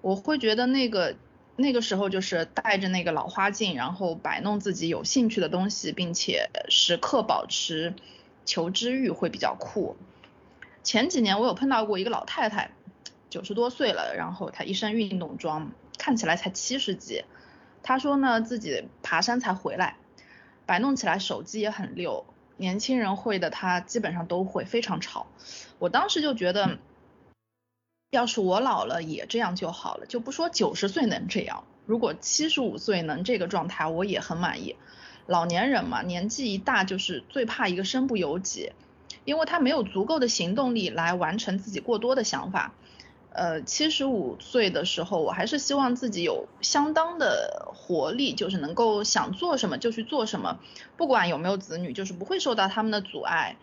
[0.00, 1.16] 我会觉得那个
[1.56, 7.94] 那个时候就是带着那个老花镜，然后摆弄自己有兴趣的东西，并且时刻保持
[8.44, 9.96] 求知欲会比较酷。
[10.84, 12.70] 前几年我有碰到过一个老太太，
[13.28, 17.24] 九十多岁了，然后她一身运动装，看起来才七十几。
[17.82, 19.96] 她说呢自己爬山才回来，
[20.66, 22.24] 摆弄起来手机也很溜。
[22.62, 25.26] 年轻人会的，他基本上都会，非常潮。
[25.80, 26.78] 我当时就觉得，
[28.12, 34.76] 要是我老了也这样就好了，就不说九十岁能这样，如果七十五岁能这个状态，我也很满意。
[35.26, 38.70] 老年人嘛，年纪一大就是最怕一个身不由己，
[39.24, 42.72] 因为他没有足够的行动力来完成自己过多的想法。
[43.34, 50.58] 呃，七十五岁的时候，我还是希望自己有相当的活力，就是能够想做什么就去做什么，
[50.98, 53.56] 不管有没有子女，就是不会受到他们的阻碍。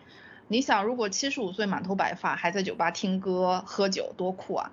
[0.48, 4.72] 你想，如果七十五岁满头白发还在酒吧听歌喝酒，多酷啊！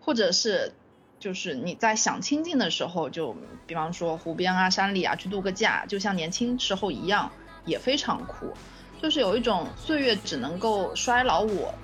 [0.00, 0.72] 或者是，
[1.20, 3.36] 就是你在想清静的时候，就
[3.66, 7.30] 比方说湖边啊、山里啊去度个假，就像年轻时候一样，
[7.66, 8.54] 也非常酷。
[9.02, 11.74] 就是有一种岁月只能够衰老我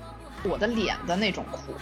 [0.43, 1.75] 我的脸的那种酷。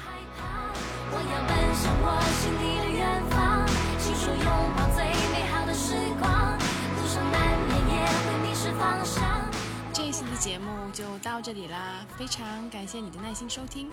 [9.92, 13.90] 这一期的节目就到这里啦，非常感谢你的耐心收听，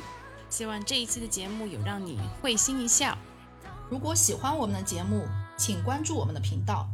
[0.49, 3.17] 希望这一期的节目有让你会心一笑。
[3.89, 6.87] 如果喜欢我们的节目，请关注我们的频道，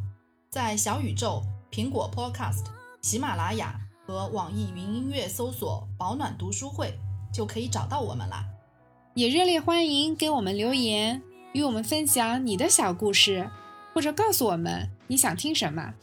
[0.49, 2.65] 在小宇宙、苹果 Podcast、
[3.01, 6.97] 喜马拉雅和网易云音乐搜索“保暖读书会”，
[7.33, 8.43] 就可以找到我们啦。
[9.15, 11.21] 也热烈欢迎给我们留言，
[11.53, 13.49] 与我们分享你的小故事，
[13.93, 15.93] 或者告诉我们你想听什么。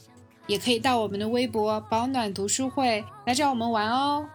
[0.47, 4.27] 也可以到我们的微博“保暖读书会”来找我们玩哦。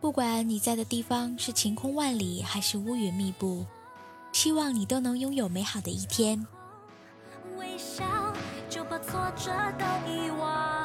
[0.00, 3.64] 不管你在的地方是晴空万里还是乌云密布，
[4.32, 6.44] 希望你都能拥有美好的一天。
[7.56, 8.04] 微笑
[8.68, 10.76] 就把挫折都遗忘。